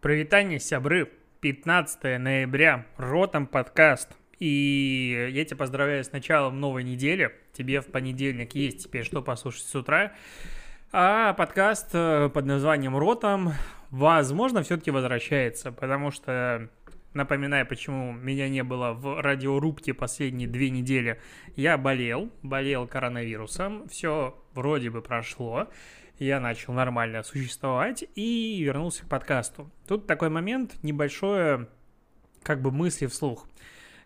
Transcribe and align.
Провитание, 0.00 0.58
сябры. 0.58 1.10
15 1.42 2.18
ноября. 2.18 2.86
Ротом 2.96 3.46
подкаст. 3.46 4.08
И 4.38 5.28
я 5.30 5.44
тебя 5.44 5.58
поздравляю 5.58 6.02
с 6.02 6.12
началом 6.12 6.58
новой 6.58 6.84
недели. 6.84 7.34
Тебе 7.52 7.82
в 7.82 7.88
понедельник 7.88 8.54
есть 8.54 8.84
теперь 8.84 9.04
что 9.04 9.20
послушать 9.20 9.64
с 9.64 9.74
утра. 9.74 10.14
А 10.90 11.34
подкаст 11.34 11.90
э, 11.92 12.30
под 12.32 12.46
названием 12.46 12.96
«Ротом» 12.96 13.52
возможно 13.90 14.62
все-таки 14.62 14.90
возвращается, 14.90 15.70
потому 15.70 16.10
что 16.10 16.70
Напоминаю, 17.12 17.66
почему 17.66 18.12
меня 18.12 18.48
не 18.48 18.62
было 18.62 18.92
в 18.92 19.20
радиорубке 19.20 19.92
последние 19.92 20.46
две 20.46 20.70
недели. 20.70 21.20
Я 21.56 21.76
болел, 21.76 22.30
болел 22.42 22.86
коронавирусом, 22.86 23.88
все 23.88 24.40
вроде 24.54 24.90
бы 24.90 25.02
прошло 25.02 25.66
я 26.20 26.38
начал 26.40 26.72
нормально 26.72 27.22
существовать 27.22 28.04
и 28.14 28.62
вернулся 28.62 29.04
к 29.04 29.08
подкасту. 29.08 29.70
Тут 29.88 30.06
такой 30.06 30.28
момент, 30.28 30.74
небольшое, 30.82 31.68
как 32.42 32.62
бы 32.62 32.70
мысли 32.70 33.06
вслух. 33.06 33.46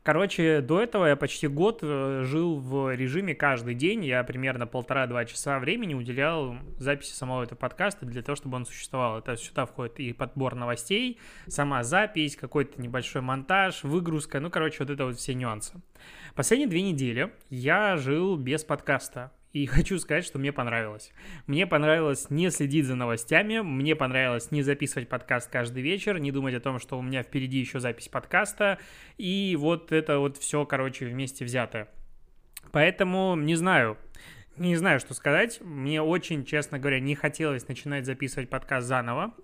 Короче, 0.04 0.60
до 0.60 0.82
этого 0.82 1.06
я 1.06 1.16
почти 1.16 1.48
год 1.48 1.78
э, 1.80 2.24
жил 2.26 2.58
в 2.60 2.94
режиме 2.94 3.34
каждый 3.34 3.74
день. 3.74 4.04
Я 4.04 4.22
примерно 4.22 4.66
полтора-два 4.66 5.24
часа 5.24 5.58
времени 5.58 5.94
уделял 5.94 6.56
записи 6.78 7.14
самого 7.14 7.42
этого 7.44 7.58
подкаста 7.58 8.04
для 8.04 8.22
того, 8.22 8.36
чтобы 8.36 8.56
он 8.56 8.66
существовал. 8.66 9.18
Это 9.18 9.34
сюда 9.38 9.64
входит 9.64 9.98
и 10.00 10.12
подбор 10.12 10.56
новостей, 10.56 11.18
сама 11.46 11.82
запись, 11.84 12.36
какой-то 12.36 12.82
небольшой 12.82 13.22
монтаж, 13.22 13.82
выгрузка. 13.82 14.40
Ну, 14.40 14.50
короче, 14.50 14.76
вот 14.80 14.90
это 14.90 15.06
вот 15.06 15.16
все 15.16 15.32
нюансы. 15.32 15.80
Последние 16.34 16.68
две 16.68 16.82
недели 16.82 17.32
я 17.48 17.96
жил 17.96 18.36
без 18.36 18.62
подкаста. 18.62 19.32
И 19.54 19.66
хочу 19.66 19.98
сказать, 19.98 20.24
что 20.26 20.38
мне 20.38 20.52
понравилось. 20.52 21.12
Мне 21.46 21.66
понравилось 21.66 22.28
не 22.28 22.50
следить 22.50 22.84
за 22.84 22.96
новостями, 22.96 23.60
мне 23.60 23.96
понравилось 23.96 24.50
не 24.50 24.62
записывать 24.62 25.08
подкаст 25.08 25.50
каждый 25.50 25.82
вечер, 25.82 26.18
не 26.18 26.32
думать 26.32 26.54
о 26.54 26.60
том, 26.60 26.78
что 26.78 26.98
у 26.98 27.02
меня 27.02 27.22
впереди 27.22 27.60
еще 27.60 27.80
запись 27.80 28.08
подкаста. 28.08 28.78
И 29.16 29.56
вот 29.58 29.92
это 29.92 30.18
вот 30.18 30.36
все, 30.36 30.66
короче, 30.66 31.06
вместе 31.06 31.44
взятое. 31.44 31.88
Поэтому 32.72 33.36
не 33.36 33.54
знаю, 33.54 33.96
не 34.56 34.76
знаю, 34.76 34.98
что 34.98 35.14
сказать. 35.14 35.60
Мне 35.62 36.02
очень, 36.02 36.44
честно 36.44 36.78
говоря, 36.78 36.98
не 36.98 37.14
хотелось 37.14 37.68
начинать 37.68 38.06
записывать 38.06 38.50
подкаст 38.50 38.88
заново. 38.88 39.34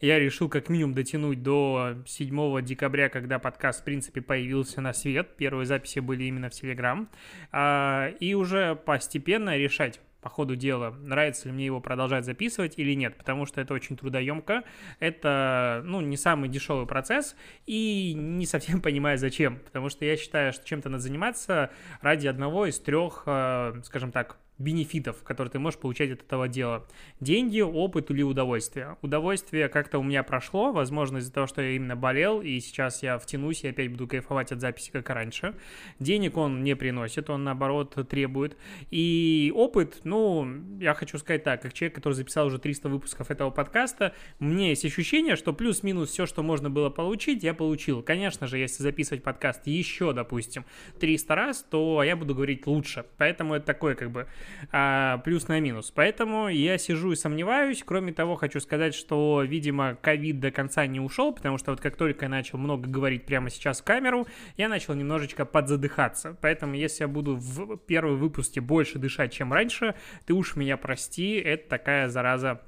Я 0.00 0.18
решил 0.18 0.48
как 0.48 0.68
минимум 0.68 0.94
дотянуть 0.94 1.42
до 1.42 1.96
7 2.06 2.62
декабря, 2.62 3.08
когда 3.08 3.38
подкаст, 3.38 3.80
в 3.80 3.84
принципе, 3.84 4.20
появился 4.20 4.80
на 4.80 4.92
свет. 4.92 5.36
Первые 5.36 5.66
записи 5.66 6.00
были 6.00 6.24
именно 6.24 6.50
в 6.50 6.52
Телеграм. 6.52 7.08
А, 7.52 8.08
и 8.20 8.34
уже 8.34 8.74
постепенно 8.76 9.56
решать, 9.56 10.00
по 10.24 10.30
ходу 10.30 10.56
дела, 10.56 10.90
нравится 11.02 11.48
ли 11.48 11.54
мне 11.54 11.66
его 11.66 11.82
продолжать 11.82 12.24
записывать 12.24 12.78
или 12.78 12.94
нет, 12.94 13.14
потому 13.18 13.44
что 13.44 13.60
это 13.60 13.74
очень 13.74 13.94
трудоемко, 13.94 14.64
это, 14.98 15.82
ну, 15.84 16.00
не 16.00 16.16
самый 16.16 16.48
дешевый 16.48 16.86
процесс, 16.86 17.36
и 17.66 18.14
не 18.14 18.46
совсем 18.46 18.80
понимаю, 18.82 19.18
зачем, 19.18 19.58
потому 19.58 19.90
что 19.90 20.06
я 20.06 20.16
считаю, 20.16 20.54
что 20.54 20.64
чем-то 20.64 20.88
надо 20.88 21.02
заниматься 21.02 21.70
ради 22.00 22.26
одного 22.26 22.64
из 22.64 22.78
трех, 22.78 23.24
а, 23.26 23.78
скажем 23.84 24.12
так, 24.12 24.38
бенефитов, 24.58 25.22
которые 25.24 25.50
ты 25.50 25.58
можешь 25.58 25.80
получать 25.80 26.10
от 26.12 26.22
этого 26.22 26.48
дела. 26.48 26.86
Деньги, 27.20 27.60
опыт 27.60 28.10
или 28.10 28.22
удовольствие. 28.22 28.96
Удовольствие 29.02 29.68
как-то 29.68 29.98
у 29.98 30.02
меня 30.02 30.22
прошло, 30.22 30.72
возможно, 30.72 31.18
из-за 31.18 31.32
того, 31.32 31.46
что 31.46 31.60
я 31.60 31.72
именно 31.72 31.96
болел, 31.96 32.40
и 32.40 32.60
сейчас 32.60 33.02
я 33.02 33.18
втянусь 33.18 33.64
и 33.64 33.68
опять 33.68 33.90
буду 33.90 34.06
кайфовать 34.06 34.52
от 34.52 34.60
записи, 34.60 34.90
как 34.92 35.10
раньше. 35.10 35.54
Денег 35.98 36.36
он 36.36 36.62
не 36.62 36.76
приносит, 36.76 37.30
он, 37.30 37.44
наоборот, 37.44 37.96
требует. 38.08 38.56
И 38.90 39.52
опыт, 39.54 40.00
ну, 40.04 40.46
я 40.80 40.94
хочу 40.94 41.18
сказать 41.18 41.42
так, 41.42 41.62
как 41.62 41.72
человек, 41.72 41.96
который 41.96 42.14
записал 42.14 42.46
уже 42.46 42.58
300 42.58 42.88
выпусков 42.88 43.30
этого 43.30 43.50
подкаста, 43.50 44.14
мне 44.38 44.70
есть 44.70 44.84
ощущение, 44.84 45.34
что 45.34 45.52
плюс-минус 45.52 46.10
все, 46.10 46.26
что 46.26 46.42
можно 46.42 46.70
было 46.70 46.90
получить, 46.90 47.42
я 47.42 47.54
получил. 47.54 48.02
Конечно 48.02 48.46
же, 48.46 48.58
если 48.58 48.82
записывать 48.82 49.22
подкаст 49.24 49.66
еще, 49.66 50.12
допустим, 50.12 50.64
300 51.00 51.34
раз, 51.34 51.66
то 51.68 52.02
я 52.04 52.16
буду 52.16 52.34
говорить 52.34 52.66
лучше. 52.66 53.04
Поэтому 53.18 53.54
это 53.54 53.66
такое, 53.66 53.94
как 53.94 54.10
бы, 54.10 54.28
а, 54.72 55.18
плюс 55.18 55.48
на 55.48 55.60
минус. 55.60 55.90
Поэтому 55.90 56.48
я 56.48 56.78
сижу 56.78 57.12
и 57.12 57.16
сомневаюсь. 57.16 57.82
Кроме 57.84 58.12
того, 58.12 58.36
хочу 58.36 58.60
сказать, 58.60 58.94
что, 58.94 59.42
видимо, 59.42 59.96
ковид 60.00 60.40
до 60.40 60.50
конца 60.50 60.86
не 60.86 61.00
ушел, 61.00 61.32
потому 61.32 61.58
что 61.58 61.70
вот 61.70 61.80
как 61.80 61.96
только 61.96 62.26
я 62.26 62.28
начал 62.28 62.58
много 62.58 62.88
говорить 62.88 63.26
прямо 63.26 63.50
сейчас 63.50 63.80
в 63.80 63.84
камеру, 63.84 64.26
я 64.56 64.68
начал 64.68 64.94
немножечко 64.94 65.44
подзадыхаться. 65.44 66.36
Поэтому, 66.40 66.74
если 66.74 67.04
я 67.04 67.08
буду 67.08 67.36
в 67.36 67.76
первом 67.76 68.18
выпуске 68.18 68.60
больше 68.60 68.98
дышать, 68.98 69.32
чем 69.32 69.52
раньше, 69.52 69.94
ты 70.26 70.34
уж 70.34 70.56
меня 70.56 70.76
прости, 70.76 71.34
это 71.34 71.68
такая 71.68 72.08
зараза 72.08 72.60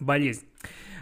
болезнь. 0.00 0.46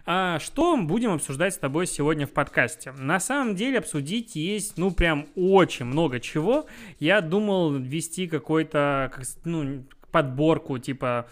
А 0.07 0.39
что 0.39 0.77
будем 0.77 1.13
обсуждать 1.13 1.55
с 1.55 1.59
тобой 1.59 1.87
сегодня 1.87 2.27
в 2.27 2.31
подкасте? 2.33 2.93
На 2.93 3.19
самом 3.21 3.55
деле 3.55 3.79
обсудить 3.79 4.37
есть, 4.37 4.77
ну, 4.77 4.91
прям 4.91 5.27
очень 5.35 5.87
много 5.87 6.21
чего. 6.21 6.67
Я 7.01 7.23
думал 7.23 7.73
вести 7.73 8.27
какой-то, 8.27 9.11
ну, 9.45 9.85
подборку, 10.11 10.79
типа, 10.79 11.27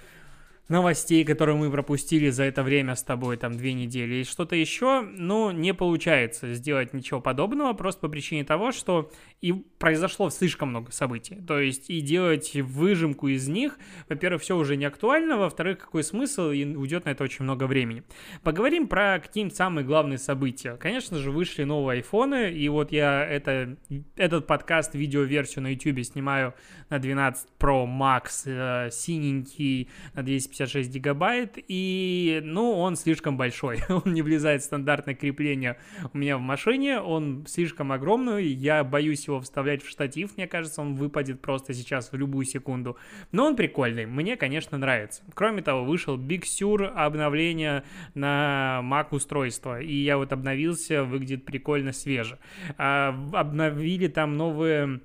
новостей, 0.69 1.25
которые 1.25 1.56
мы 1.56 1.71
пропустили 1.71 2.31
за 2.31 2.45
это 2.45 2.62
время 2.62 2.95
с 2.95 3.03
тобой, 3.03 3.37
там, 3.37 3.56
две 3.56 3.73
недели, 3.73 4.17
и 4.17 4.25
что-то 4.25 4.56
еще, 4.56 5.03
ну, 5.03 5.50
не 5.50 5.75
получается 5.75 6.55
сделать 6.55 6.95
ничего 6.95 7.21
подобного, 7.21 7.73
просто 7.73 8.03
по 8.03 8.09
причине 8.09 8.45
того, 8.45 8.73
что 8.73 9.11
и 9.41 9.53
произошло 9.53 10.31
слишком 10.31 10.71
много 10.71 10.93
событий. 10.93 11.37
То 11.47 11.59
есть 11.59 11.91
и 11.91 12.00
делать 12.00 12.55
выжимку 12.55 13.28
из 13.28 13.49
них, 13.49 13.78
во-первых, 14.09 14.43
все 14.43 14.56
уже 14.56 14.77
не 14.77 14.84
актуально, 14.84 15.37
во-вторых, 15.37 15.78
какой 15.78 16.05
смысл, 16.05 16.50
и 16.50 16.65
уйдет 16.65 17.05
на 17.05 17.11
это 17.11 17.25
очень 17.25 17.44
много 17.44 17.65
времени. 17.65 18.05
Поговорим 18.43 18.87
про 18.87 19.21
какие-нибудь 19.21 19.56
самые 19.56 19.84
главные 19.84 20.19
события. 20.19 20.77
Конечно 20.77 21.19
же, 21.19 21.31
вышли 21.31 21.65
новые 21.65 21.97
айфоны, 21.99 22.53
и 22.53 22.69
вот 22.69 22.93
я 22.93 23.27
это, 23.27 23.77
этот 24.17 24.47
подкаст, 24.47 24.94
видеоверсию 24.94 25.65
на 25.65 25.73
YouTube 25.73 26.05
снимаю 26.05 26.55
на 26.89 26.99
12 26.99 27.49
Pro 27.59 27.87
Max, 27.87 28.43
э, 28.47 28.91
синенький, 28.91 29.91
на 30.15 30.23
256 30.52 30.90
гигабайт, 30.90 31.58
и, 31.68 32.40
ну, 32.44 32.72
он 32.78 32.96
слишком 32.96 33.36
большой. 33.36 33.80
он 33.88 34.12
не 34.12 34.22
влезает 34.22 34.62
в 34.62 34.64
стандартное 34.64 35.14
крепление 35.14 35.78
у 36.12 36.18
меня 36.18 36.36
в 36.36 36.40
машине, 36.40 37.00
он 37.00 37.44
слишком 37.46 37.92
огромный, 37.92 38.46
я 38.46 38.84
боюсь 38.84 39.26
его 39.26 39.40
вставлять 39.40 39.82
в 39.82 39.88
штатив, 39.88 40.36
мне 40.36 40.46
кажется, 40.46 40.80
он 40.80 40.94
выпадет 40.94 41.40
просто 41.40 41.74
сейчас 41.74 42.12
в 42.12 42.16
любую 42.16 42.44
секунду. 42.44 42.96
Но 43.32 43.46
он 43.46 43.56
прикольный, 43.56 44.06
мне, 44.06 44.36
конечно, 44.36 44.78
нравится. 44.78 45.22
Кроме 45.34 45.62
того, 45.62 45.84
вышел 45.84 46.18
Big 46.18 46.42
Sur 46.42 46.86
обновление 46.86 47.84
на 48.14 48.80
Mac 48.84 49.08
устройство, 49.10 49.80
и 49.80 49.94
я 49.94 50.16
вот 50.19 50.32
обновился, 50.32 51.04
выглядит 51.04 51.44
прикольно 51.44 51.92
свеже. 51.92 52.38
А, 52.76 53.08
обновили 53.32 54.08
там 54.08 54.36
новые 54.36 55.00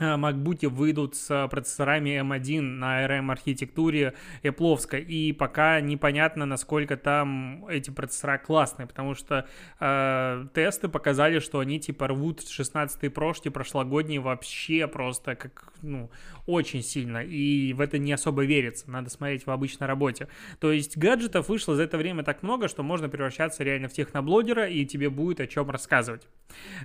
MacBook 0.00 0.68
выйдут 0.68 1.14
с 1.14 1.48
процессорами 1.48 2.20
M1 2.20 2.60
на 2.60 3.04
ARM-архитектуре 3.04 4.14
Apple, 4.42 5.00
и 5.00 5.32
пока 5.32 5.80
непонятно, 5.80 6.46
насколько 6.46 6.96
там 6.96 7.64
эти 7.68 7.90
процессора 7.90 8.38
классные, 8.38 8.88
потому 8.88 9.14
что 9.14 9.46
э, 9.78 10.46
тесты 10.52 10.88
показали, 10.88 11.38
что 11.38 11.60
они 11.60 11.78
типа 11.78 12.08
рвут 12.08 12.48
16 12.48 13.12
прошки 13.14 13.50
прошлогодние 13.50 14.18
вообще 14.18 14.88
просто 14.88 15.36
как, 15.36 15.72
ну, 15.82 16.10
очень 16.46 16.82
сильно, 16.82 17.18
и 17.18 17.72
в 17.72 17.80
это 17.80 17.98
не 17.98 18.12
особо 18.12 18.44
верится, 18.44 18.90
надо 18.90 19.10
смотреть 19.10 19.46
в 19.46 19.50
обычной 19.50 19.86
работе. 19.86 20.26
То 20.58 20.72
есть 20.72 20.96
гаджетов 20.96 21.48
вышло 21.48 21.76
за 21.76 21.84
это 21.84 21.98
время 21.98 22.24
так 22.24 22.42
много, 22.42 22.66
что 22.66 22.82
можно 22.82 23.08
превращаться 23.08 23.62
реально 23.62 23.88
в 23.88 23.92
техноблогера, 23.92 24.66
и 24.66 24.84
тебе 24.84 25.08
будет 25.08 25.38
о 25.40 25.46
чем 25.46 25.70
рассказывать. 25.70 26.26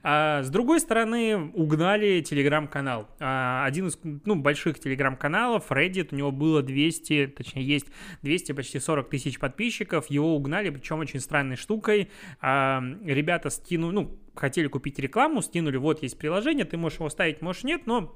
А, 0.04 0.44
с 0.44 0.50
другой 0.50 0.80
стороны, 0.80 1.52
угнали 1.54 2.22
телеграм-канал 2.22 2.99
канал. 3.04 3.18
А, 3.20 3.66
один 3.66 3.88
из 3.88 4.00
ну, 4.04 4.36
больших 4.36 4.80
телеграм-каналов, 4.80 5.72
Reddit, 5.72 6.10
у 6.12 6.16
него 6.16 6.32
было 6.32 6.62
200, 6.62 7.28
точнее 7.38 7.64
есть 7.64 7.88
200, 8.22 8.52
почти 8.54 8.80
40 8.80 9.10
тысяч 9.10 9.40
подписчиков, 9.40 10.08
его 10.08 10.36
угнали, 10.36 10.70
причем 10.70 11.00
очень 11.00 11.20
странной 11.20 11.56
штукой. 11.56 12.10
А, 12.42 12.84
ребята 13.04 13.50
скинули, 13.50 13.94
ну, 13.94 14.20
хотели 14.36 14.68
купить 14.68 15.00
рекламу, 15.00 15.42
скинули, 15.42 15.78
вот 15.78 16.04
есть 16.04 16.18
приложение, 16.18 16.66
ты 16.66 16.78
можешь 16.78 17.00
его 17.00 17.10
ставить, 17.10 17.42
можешь 17.42 17.64
нет, 17.64 17.86
но 17.86 18.16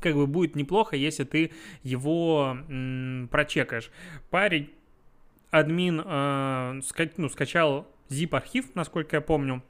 как 0.00 0.14
бы 0.14 0.26
будет 0.26 0.56
неплохо, 0.56 0.96
если 0.96 1.24
ты 1.24 1.52
его 1.82 2.56
м, 2.68 3.28
прочекаешь. 3.30 3.90
Парень, 4.30 4.70
админ, 5.50 6.02
э, 6.04 6.80
ска, 6.84 7.08
ну, 7.16 7.28
скачал 7.28 7.88
zip-архив, 8.08 8.66
насколько 8.74 9.16
я 9.16 9.20
помню, 9.20 9.62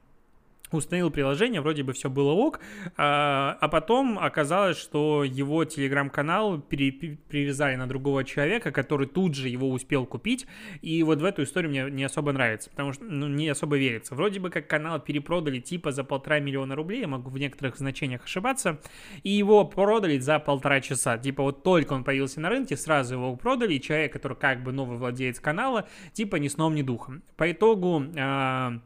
установил 0.72 1.10
приложение, 1.10 1.60
вроде 1.60 1.82
бы 1.82 1.92
все 1.92 2.10
было 2.10 2.32
ок, 2.32 2.60
а, 2.96 3.56
а 3.60 3.68
потом 3.68 4.18
оказалось, 4.18 4.76
что 4.76 5.24
его 5.24 5.64
телеграм-канал 5.64 6.60
привязали 6.60 7.76
на 7.76 7.86
другого 7.86 8.24
человека, 8.24 8.72
который 8.72 9.06
тут 9.06 9.34
же 9.34 9.48
его 9.48 9.70
успел 9.70 10.06
купить, 10.06 10.46
и 10.82 11.02
вот 11.02 11.20
в 11.20 11.24
эту 11.24 11.44
историю 11.44 11.70
мне 11.70 11.90
не 11.90 12.04
особо 12.04 12.32
нравится, 12.32 12.70
потому 12.70 12.92
что, 12.92 13.04
ну, 13.04 13.28
не 13.28 13.48
особо 13.48 13.76
верится. 13.76 14.14
Вроде 14.14 14.40
бы 14.40 14.50
как 14.50 14.66
канал 14.66 15.00
перепродали 15.00 15.60
типа 15.60 15.92
за 15.92 16.04
полтора 16.04 16.40
миллиона 16.40 16.74
рублей, 16.74 17.00
я 17.00 17.08
могу 17.08 17.30
в 17.30 17.38
некоторых 17.38 17.76
значениях 17.76 18.24
ошибаться, 18.24 18.80
и 19.22 19.30
его 19.30 19.64
продали 19.64 20.18
за 20.18 20.38
полтора 20.38 20.80
часа, 20.80 21.18
типа 21.18 21.42
вот 21.42 21.62
только 21.62 21.92
он 21.92 22.04
появился 22.04 22.40
на 22.40 22.48
рынке, 22.48 22.76
сразу 22.76 23.14
его 23.14 23.36
продали, 23.36 23.74
и 23.74 23.80
человек, 23.80 24.12
который 24.12 24.36
как 24.36 24.62
бы 24.62 24.72
новый 24.72 24.98
владелец 24.98 25.40
канала, 25.40 25.88
типа 26.12 26.36
ни 26.36 26.48
сном, 26.48 26.74
ни 26.74 26.82
духом. 26.82 27.22
По 27.36 27.50
итогу... 27.50 28.04
А, 28.16 28.80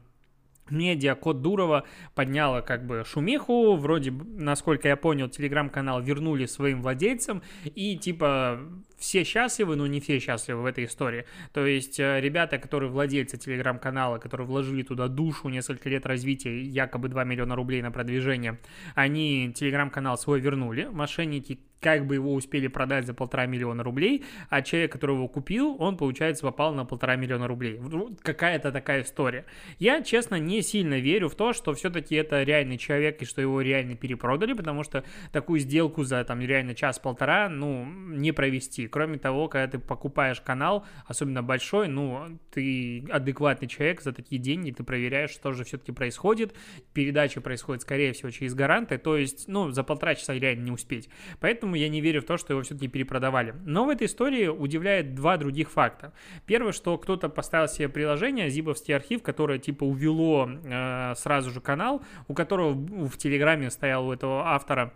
медиа 0.69 1.15
Код 1.15 1.41
Дурова 1.41 1.85
подняла 2.15 2.61
как 2.61 2.85
бы 2.85 3.03
шумиху, 3.05 3.75
вроде, 3.75 4.11
насколько 4.11 4.87
я 4.87 4.95
понял, 4.95 5.29
телеграм-канал 5.29 6.01
вернули 6.01 6.45
своим 6.45 6.81
владельцам, 6.81 7.41
и 7.63 7.97
типа 7.97 8.59
все 8.97 9.23
счастливы, 9.23 9.75
но 9.75 9.87
не 9.87 9.99
все 9.99 10.19
счастливы 10.19 10.61
в 10.61 10.65
этой 10.65 10.85
истории. 10.85 11.25
То 11.53 11.65
есть 11.65 11.99
э, 11.99 12.21
ребята, 12.21 12.59
которые 12.59 12.91
владельцы 12.91 13.37
телеграм-канала, 13.37 14.19
которые 14.19 14.45
вложили 14.47 14.83
туда 14.83 15.07
душу, 15.07 15.49
несколько 15.49 15.89
лет 15.89 16.05
развития, 16.05 16.61
якобы 16.61 17.09
2 17.09 17.23
миллиона 17.23 17.55
рублей 17.55 17.81
на 17.81 17.91
продвижение, 17.91 18.59
они 18.93 19.51
телеграм-канал 19.53 20.17
свой 20.17 20.39
вернули, 20.39 20.87
мошенники 20.91 21.59
как 21.81 22.05
бы 22.05 22.15
его 22.15 22.33
успели 22.33 22.67
продать 22.67 23.05
за 23.05 23.13
полтора 23.13 23.47
миллиона 23.47 23.83
рублей, 23.83 24.23
а 24.49 24.61
человек, 24.61 24.91
который 24.91 25.15
его 25.15 25.27
купил, 25.27 25.75
он, 25.79 25.97
получается, 25.97 26.43
попал 26.43 26.73
на 26.73 26.85
полтора 26.85 27.15
миллиона 27.15 27.47
рублей. 27.47 27.79
Какая-то 28.21 28.71
такая 28.71 29.01
история. 29.01 29.45
Я, 29.79 30.01
честно, 30.03 30.35
не 30.35 30.61
сильно 30.61 30.99
верю 30.99 31.27
в 31.27 31.35
то, 31.35 31.53
что 31.53 31.73
все-таки 31.73 32.15
это 32.15 32.43
реальный 32.43 32.77
человек 32.77 33.21
и 33.21 33.25
что 33.25 33.41
его 33.41 33.61
реально 33.61 33.95
перепродали, 33.95 34.53
потому 34.53 34.83
что 34.83 35.03
такую 35.31 35.59
сделку 35.59 36.03
за 36.03 36.23
там 36.23 36.39
реально 36.41 36.75
час-полтора, 36.75 37.49
ну, 37.49 37.85
не 37.85 38.31
провести. 38.31 38.87
Кроме 38.87 39.17
того, 39.17 39.47
когда 39.47 39.67
ты 39.67 39.79
покупаешь 39.79 40.39
канал, 40.39 40.85
особенно 41.07 41.41
большой, 41.41 41.87
ну, 41.87 42.39
ты 42.51 43.03
адекватный 43.09 43.67
человек, 43.67 44.01
за 44.01 44.13
такие 44.13 44.39
деньги 44.39 44.71
ты 44.71 44.83
проверяешь, 44.83 45.31
что 45.31 45.51
же 45.53 45.63
все-таки 45.63 45.91
происходит. 45.91 46.53
Передача 46.93 47.41
происходит, 47.41 47.81
скорее 47.81 48.13
всего, 48.13 48.29
через 48.29 48.53
гаранты, 48.53 48.99
то 48.99 49.17
есть, 49.17 49.47
ну, 49.47 49.71
за 49.71 49.83
полтора 49.83 50.13
часа 50.13 50.33
реально 50.33 50.65
не 50.65 50.71
успеть. 50.71 51.09
Поэтому 51.39 51.70
поэтому 51.71 51.75
я 51.75 51.89
не 51.89 52.01
верю 52.01 52.21
в 52.21 52.25
то, 52.25 52.37
что 52.37 52.53
его 52.53 52.63
все-таки 52.63 52.87
перепродавали. 52.87 53.53
Но 53.65 53.85
в 53.85 53.89
этой 53.89 54.07
истории 54.07 54.47
удивляет 54.47 55.15
два 55.15 55.37
других 55.37 55.69
факта. 55.69 56.11
Первое, 56.45 56.73
что 56.73 56.97
кто-то 56.97 57.29
поставил 57.29 57.67
себе 57.67 57.87
приложение, 57.87 58.49
зибовский 58.49 58.95
архив, 58.95 59.23
которое 59.23 59.59
типа 59.59 59.85
увело 59.85 60.49
э, 60.49 61.13
сразу 61.15 61.51
же 61.51 61.61
канал, 61.61 62.01
у 62.27 62.33
которого 62.33 62.73
в 62.73 63.17
Телеграме 63.17 63.69
стоял 63.69 64.07
у 64.07 64.11
этого 64.11 64.47
автора 64.47 64.91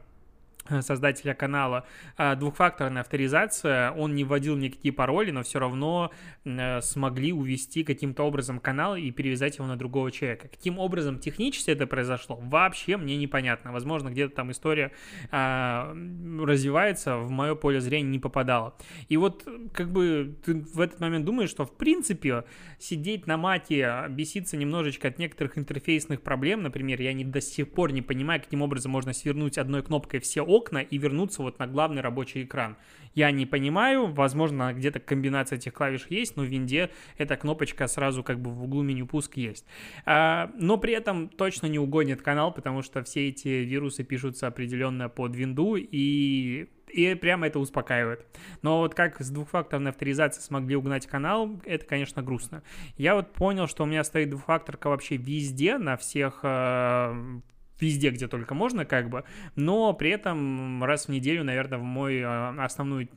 создателя 0.82 1.34
канала 1.34 1.86
а, 2.18 2.36
двухфакторная 2.36 3.02
авторизация, 3.02 3.92
он 3.92 4.16
не 4.16 4.24
вводил 4.24 4.56
никакие 4.56 4.94
пароли, 4.94 5.32
но 5.32 5.44
все 5.44 5.60
равно 5.60 6.12
э, 6.44 6.82
смогли 6.82 7.34
увести 7.34 7.84
каким-то 7.84 8.24
образом 8.24 8.60
канал 8.60 8.96
и 8.96 9.12
перевязать 9.12 9.58
его 9.58 9.68
на 9.68 9.78
другого 9.78 10.12
человека. 10.12 10.48
Каким 10.48 10.80
образом 10.80 11.20
технически 11.20 11.72
это 11.72 11.88
произошло, 11.88 12.38
вообще 12.42 12.98
мне 12.98 13.18
непонятно. 13.18 13.72
Возможно, 13.72 14.10
где-то 14.10 14.36
там 14.36 14.52
история 14.52 14.92
а, 15.32 15.96
развивается, 16.42 17.18
в 17.18 17.30
мое 17.30 17.56
поле 17.56 17.80
зрения 17.80 18.10
не 18.10 18.20
попадала. 18.20 18.76
И 19.10 19.18
вот 19.18 19.48
как 19.74 19.92
бы 19.92 20.36
ты 20.46 20.56
в 20.56 20.80
этот 20.80 21.00
момент 21.00 21.26
думаешь, 21.26 21.50
что 21.50 21.66
в 21.66 21.76
принципе 21.76 22.46
сидеть 22.80 23.28
на 23.28 23.38
маке, 23.38 24.06
беситься 24.10 24.58
немножечко 24.58 25.08
от 25.08 25.20
некоторых 25.20 25.58
интерфейсных 25.58 26.22
проблем, 26.22 26.64
например, 26.64 27.02
я 27.02 27.14
не, 27.14 27.24
до 27.24 27.42
сих 27.42 27.72
пор 27.72 27.92
не 27.92 28.02
понимаю, 28.02 28.42
каким 28.42 28.62
образом 28.62 28.92
можно 28.92 29.14
свернуть 29.14 29.58
одной 29.58 29.84
кнопкой 29.84 30.20
все 30.20 30.42
окна 30.56 30.80
и 30.80 30.98
вернуться 30.98 31.42
вот 31.42 31.60
на 31.60 31.68
главный 31.68 32.02
рабочий 32.02 32.44
экран. 32.44 32.78
Я 33.14 33.32
не 33.32 33.46
понимаю, 33.46 34.08
возможно, 34.08 34.74
где-то 34.74 35.00
комбинация 35.00 35.58
этих 35.58 35.74
клавиш 35.74 36.08
есть, 36.10 36.36
но 36.36 36.44
в 36.44 36.48
винде 36.48 36.92
эта 37.18 37.38
кнопочка 37.38 37.88
сразу 37.88 38.24
как 38.24 38.40
бы 38.40 38.52
в 38.52 38.64
углу 38.64 38.84
меню 38.84 39.08
пуск 39.08 39.38
есть. 39.38 39.66
А, 40.06 40.52
но 40.58 40.78
при 40.78 40.94
этом 40.94 41.30
точно 41.30 41.68
не 41.68 41.80
угонит 41.80 42.22
канал, 42.22 42.54
потому 42.54 42.82
что 42.82 43.04
все 43.04 43.30
эти 43.30 43.48
вирусы 43.48 44.04
пишутся 44.04 44.48
определенно 44.48 45.08
под 45.10 45.36
винду, 45.36 45.76
и 45.76 46.68
и 46.96 47.14
прямо 47.16 47.48
это 47.48 47.60
успокаивает. 47.60 48.26
Но 48.62 48.80
вот 48.80 48.96
как 48.96 49.20
с 49.20 49.30
двухфакторной 49.30 49.92
авторизацией 49.92 50.44
смогли 50.44 50.76
угнать 50.76 51.08
канал, 51.08 51.60
это, 51.66 51.86
конечно, 51.86 52.24
грустно. 52.24 52.64
Я 52.98 53.16
вот 53.16 53.34
понял, 53.34 53.68
что 53.68 53.84
у 53.84 53.86
меня 53.86 54.04
стоит 54.04 54.30
двухфакторка 54.30 54.88
вообще 54.88 55.18
везде, 55.18 55.78
на 55.78 55.98
всех 55.98 56.40
э, 56.44 57.40
везде, 57.80 58.10
где 58.10 58.28
только 58.28 58.54
можно, 58.54 58.86
как 58.86 59.10
бы, 59.10 59.24
но 59.56 59.94
при 59.94 60.12
этом 60.12 60.84
раз 60.84 61.06
в 61.06 61.10
неделю, 61.10 61.44
наверное, 61.44 61.80
в 61.80 61.84
мой 61.84 62.22
а, 62.24 62.56
основную 62.64 63.10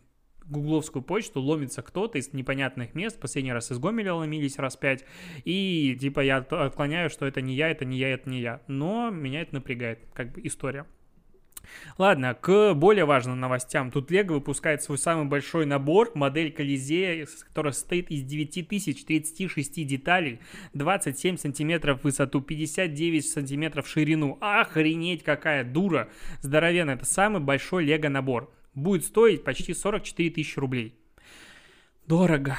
гугловскую 0.48 1.02
почту 1.02 1.40
ломится 1.40 1.82
кто-то 1.82 2.18
из 2.18 2.32
непонятных 2.32 2.94
мест, 2.94 3.20
последний 3.20 3.52
раз 3.52 3.70
из 3.70 3.78
Гомеля 3.78 4.14
ломились 4.14 4.58
раз 4.58 4.76
пять, 4.76 5.04
и 5.44 5.96
типа 6.00 6.20
я 6.20 6.38
отклоняю, 6.38 7.10
что 7.10 7.26
это 7.26 7.40
не 7.40 7.54
я, 7.54 7.70
это 7.70 7.84
не 7.84 7.98
я, 7.98 8.08
это 8.10 8.28
не 8.30 8.40
я, 8.40 8.62
но 8.66 9.10
меня 9.10 9.42
это 9.42 9.54
напрягает, 9.54 10.00
как 10.14 10.32
бы 10.32 10.40
история. 10.44 10.86
Ладно, 11.96 12.34
к 12.34 12.74
более 12.74 13.04
важным 13.04 13.40
новостям. 13.40 13.90
Тут 13.90 14.10
Лего 14.10 14.34
выпускает 14.34 14.82
свой 14.82 14.98
самый 14.98 15.26
большой 15.26 15.66
набор, 15.66 16.12
модель 16.14 16.52
Колизея, 16.52 17.26
которая 17.48 17.72
состоит 17.72 18.10
из 18.10 18.22
9036 18.22 19.86
деталей, 19.86 20.40
27 20.74 21.36
сантиметров 21.36 22.00
в 22.00 22.04
высоту, 22.04 22.40
59 22.40 23.26
сантиметров 23.26 23.86
в 23.86 23.90
ширину. 23.90 24.38
Охренеть, 24.40 25.22
какая 25.22 25.64
дура! 25.64 26.08
Здоровенная, 26.40 26.94
это 26.94 27.04
самый 27.06 27.40
большой 27.40 27.84
Лего 27.84 28.08
набор. 28.08 28.52
Будет 28.74 29.04
стоить 29.04 29.44
почти 29.44 29.74
44 29.74 30.30
тысячи 30.30 30.58
рублей. 30.58 30.94
Дорого. 32.06 32.56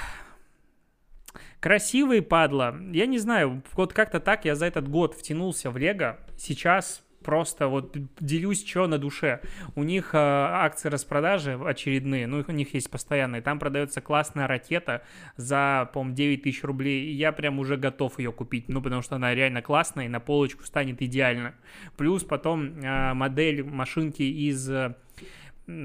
Красивый 1.59 2.21
падла. 2.21 2.77
Я 2.91 3.05
не 3.05 3.17
знаю, 3.17 3.63
вот 3.73 3.93
как-то 3.93 4.19
так 4.19 4.45
я 4.45 4.55
за 4.55 4.65
этот 4.65 4.87
год 4.87 5.13
втянулся 5.15 5.71
в 5.71 5.77
Лего. 5.77 6.19
Сейчас 6.37 7.03
просто 7.23 7.67
вот 7.67 7.95
делюсь, 8.19 8.65
что 8.65 8.87
на 8.87 8.97
душе. 8.97 9.41
У 9.75 9.83
них 9.83 10.13
э, 10.13 10.17
акции 10.17 10.89
распродажи 10.89 11.53
очередные, 11.53 12.27
ну, 12.27 12.43
у 12.47 12.51
них 12.51 12.73
есть 12.73 12.89
постоянные. 12.89 13.41
Там 13.41 13.59
продается 13.59 14.01
классная 14.01 14.47
ракета 14.47 15.03
за, 15.37 15.89
по-моему, 15.93 16.15
9 16.15 16.43
тысяч 16.43 16.63
рублей. 16.63 17.09
И 17.09 17.13
я 17.13 17.31
прям 17.31 17.59
уже 17.59 17.77
готов 17.77 18.19
ее 18.19 18.31
купить, 18.31 18.69
ну, 18.69 18.81
потому 18.81 19.01
что 19.01 19.15
она 19.15 19.33
реально 19.33 19.61
классная 19.61 20.05
и 20.05 20.09
на 20.09 20.19
полочку 20.19 20.63
станет 20.65 21.01
идеально. 21.01 21.55
Плюс 21.97 22.23
потом 22.23 22.79
э, 22.79 23.13
модель 23.13 23.63
машинки 23.63 24.23
из... 24.23 24.69
Э, 24.69 24.95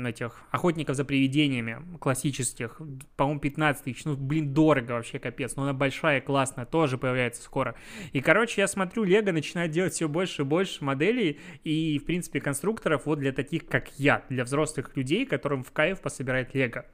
этих 0.07 0.43
охотников 0.51 0.97
за 0.97 1.05
привидениями 1.05 1.79
классических, 1.99 2.81
по-моему, 3.17 3.41
15 3.41 3.85
тысяч, 3.85 4.05
ну, 4.05 4.17
блин, 4.17 4.55
дорого 4.55 4.93
вообще, 4.93 5.19
капец, 5.19 5.57
но 5.57 5.65
она 5.65 5.73
большая, 5.73 6.21
классная, 6.21 6.65
тоже 6.65 6.99
появляется 6.99 7.43
скоро. 7.43 7.75
И, 8.13 8.21
короче, 8.21 8.61
я 8.61 8.69
смотрю, 8.69 9.05
Лего 9.05 9.33
начинает 9.33 9.71
делать 9.71 9.93
все 9.93 10.09
больше 10.09 10.43
и 10.43 10.45
больше 10.45 10.85
моделей 10.85 11.39
и, 11.65 11.99
в 11.99 12.05
принципе, 12.05 12.41
конструкторов 12.41 13.07
вот 13.07 13.19
для 13.19 13.33
таких, 13.33 13.67
как 13.67 13.89
я, 13.99 14.25
для 14.29 14.45
взрослых 14.45 14.97
людей, 14.97 15.27
которым 15.27 15.63
в 15.63 15.73
кайф 15.73 16.01
пособирать 16.01 16.55
Лего 16.55 16.87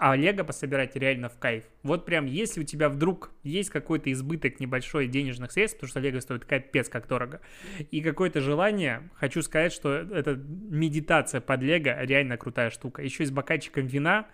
а 0.00 0.16
Лего 0.16 0.42
пособирать 0.42 0.96
реально 0.96 1.28
в 1.28 1.38
кайф. 1.38 1.64
Вот 1.82 2.04
прям, 2.04 2.26
если 2.26 2.60
у 2.60 2.64
тебя 2.64 2.88
вдруг 2.88 3.32
есть 3.42 3.70
какой-то 3.70 4.10
избыток 4.10 4.58
небольшой 4.58 5.06
денежных 5.06 5.52
средств, 5.52 5.78
потому 5.78 5.90
что 5.90 6.00
Лего 6.00 6.20
стоит 6.20 6.44
капец 6.44 6.88
как 6.88 7.06
дорого, 7.06 7.40
и 7.90 8.00
какое-то 8.00 8.40
желание, 8.40 9.08
хочу 9.14 9.40
сказать, 9.42 9.72
что 9.72 9.94
это 9.94 10.34
медитация 10.34 11.40
под 11.40 11.62
Лего 11.62 12.02
реально 12.02 12.36
крутая 12.36 12.70
штука. 12.70 13.02
Еще 13.02 13.22
и 13.22 13.26
с 13.26 13.30
бокальчиком 13.30 13.86
вина, 13.86 14.26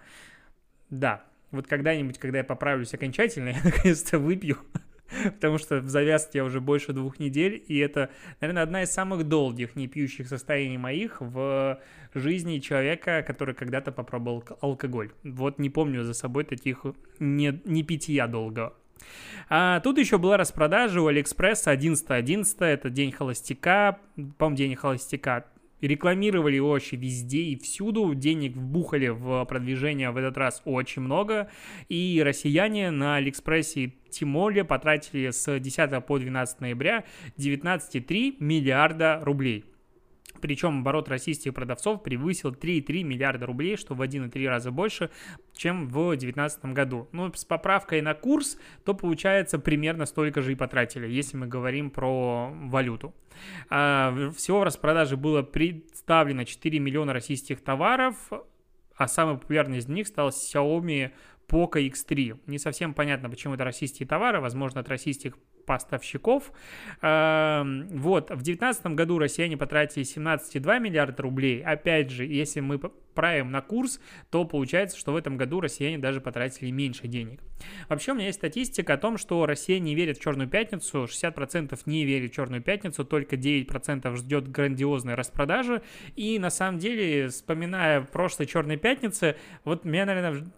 да, 0.89 1.25
вот 1.51 1.67
когда-нибудь, 1.67 2.19
когда 2.19 2.39
я 2.39 2.45
поправлюсь 2.45 2.95
окончательно, 2.95 3.49
я 3.51 3.61
наконец-то 3.63 4.19
выпью 4.19 4.59
потому 5.25 5.59
что 5.59 5.81
в 5.81 5.89
завязке 5.89 6.39
я 6.39 6.45
уже 6.45 6.61
больше 6.61 6.93
двух 6.93 7.19
недель, 7.19 7.63
и 7.67 7.79
это, 7.79 8.11
наверное, 8.41 8.63
одна 8.63 8.83
из 8.83 8.91
самых 8.91 9.25
долгих 9.25 9.77
не 9.77 9.89
пьющих 9.89 10.29
состояний 10.29 10.79
моих 10.79 11.21
в 11.21 11.81
жизни 12.15 12.59
человека, 12.59 13.25
который 13.27 13.55
когда-то 13.55 13.93
попробовал 13.93 14.45
алкоголь. 14.61 15.11
Вот 15.23 15.59
не 15.59 15.71
помню 15.71 16.05
за 16.05 16.15
собой 16.15 16.45
таких 16.45 16.85
не, 17.19 17.61
не 17.65 17.83
питья 17.83 18.27
долго. 18.27 18.75
А 19.49 19.81
тут 19.81 19.99
еще 19.99 20.19
была 20.19 20.37
распродажа 20.37 21.01
у 21.01 21.07
Алиэкспресса 21.07 21.73
11.11, 21.73 22.21
.11, 22.23 22.65
это 22.67 22.91
день 22.91 23.13
холостяка, 23.13 23.99
по-моему, 24.39 24.57
день 24.57 24.77
холостяка 24.77 25.47
рекламировали 25.81 26.57
его 26.57 26.71
вообще 26.71 26.97
везде 26.97 27.43
и 27.43 27.59
всюду, 27.59 28.15
денег 28.15 28.57
вбухали 28.57 29.09
в 29.09 29.45
продвижение 29.45 30.11
в 30.11 30.17
этот 30.17 30.37
раз 30.37 30.63
очень 30.65 31.03
много, 31.03 31.51
и 31.89 32.21
россияне 32.25 32.91
на 32.91 33.17
Алиэкспрессе 33.17 33.81
и 33.85 33.95
Тимоле 34.11 34.65
потратили 34.65 35.31
с 35.31 35.59
10 35.59 36.05
по 36.05 36.19
12 36.19 36.61
ноября 36.61 37.05
19,3 37.39 38.37
миллиарда 38.41 39.21
рублей. 39.23 39.65
Причем 40.41 40.81
оборот 40.81 41.09
российских 41.09 41.55
продавцов 41.55 42.03
превысил 42.03 42.51
3,3 42.51 43.03
миллиарда 43.03 43.47
рублей, 43.47 43.77
что 43.77 43.95
в 43.95 44.03
1,3 44.03 44.49
раза 44.49 44.71
больше, 44.71 45.11
чем 45.55 45.89
в 45.89 46.11
2019 46.11 46.65
году. 46.67 47.09
Ну, 47.13 47.33
с 47.33 47.45
поправкой 47.45 48.01
на 48.01 48.15
курс, 48.15 48.59
то 48.85 48.95
получается 48.95 49.59
примерно 49.59 50.07
столько 50.07 50.43
же 50.43 50.53
и 50.53 50.55
потратили, 50.55 51.07
если 51.09 51.37
мы 51.37 51.47
говорим 51.47 51.91
про 51.91 52.51
валюту. 52.51 53.15
А, 53.69 54.31
всего 54.37 54.61
в 54.61 54.65
распродаже 54.65 55.17
было 55.17 55.43
представлено 55.43 56.45
4 56.45 56.79
миллиона 56.79 57.13
российских 57.13 57.63
товаров, 57.63 58.17
а 58.97 59.09
самый 59.09 59.39
популярный 59.39 59.79
из 59.79 59.89
них 59.89 60.07
стал 60.07 60.29
Xiaomi 60.29 61.13
Poco 61.49 61.85
X3. 61.91 62.41
Не 62.47 62.59
совсем 62.59 62.95
понятно, 62.95 63.29
почему 63.29 63.55
это 63.55 63.65
российские 63.65 64.07
товары, 64.07 64.41
возможно, 64.41 64.81
от 64.81 64.89
российских 64.89 65.37
поставщиков. 65.71 66.51
Эм, 67.01 67.87
вот, 67.91 68.31
в 68.31 68.43
2019 68.43 68.87
году 68.97 69.21
россияне 69.21 69.57
потратили 69.57 70.05
17,2 70.05 70.81
миллиарда 70.81 71.23
рублей. 71.23 71.63
Опять 71.63 72.11
же, 72.11 72.27
если 72.27 72.59
мы 72.59 72.81
правим 73.15 73.53
на 73.53 73.61
курс, 73.61 74.01
то 74.31 74.45
получается, 74.45 74.99
что 74.99 75.13
в 75.13 75.17
этом 75.17 75.37
году 75.37 75.61
россияне 75.61 75.99
даже 75.99 76.21
потратили 76.21 76.73
меньше 76.73 77.07
денег. 77.07 77.41
Вообще, 77.89 78.11
у 78.11 78.15
меня 78.17 78.27
есть 78.27 78.39
статистика 78.39 78.95
о 78.95 78.97
том, 78.97 79.17
что 79.17 79.47
Россия 79.47 79.79
не 79.79 79.95
верит 79.95 80.19
в 80.19 80.23
Черную 80.23 80.49
Пятницу, 80.49 81.05
60% 81.05 81.79
не 81.87 82.05
верит 82.05 82.33
в 82.33 82.35
Черную 82.35 82.63
Пятницу, 82.63 83.05
только 83.05 83.37
9% 83.37 84.17
ждет 84.17 84.51
грандиозной 84.51 85.15
распродажи. 85.15 85.83
И 86.17 86.41
на 86.41 86.51
самом 86.51 86.81
деле, 86.81 87.29
вспоминая 87.29 88.01
прошлой 88.01 88.47
Черной 88.47 88.77
Пятницы, 88.77 89.37
вот 89.65 89.85
меня, 89.85 90.05
наверное, 90.07 90.51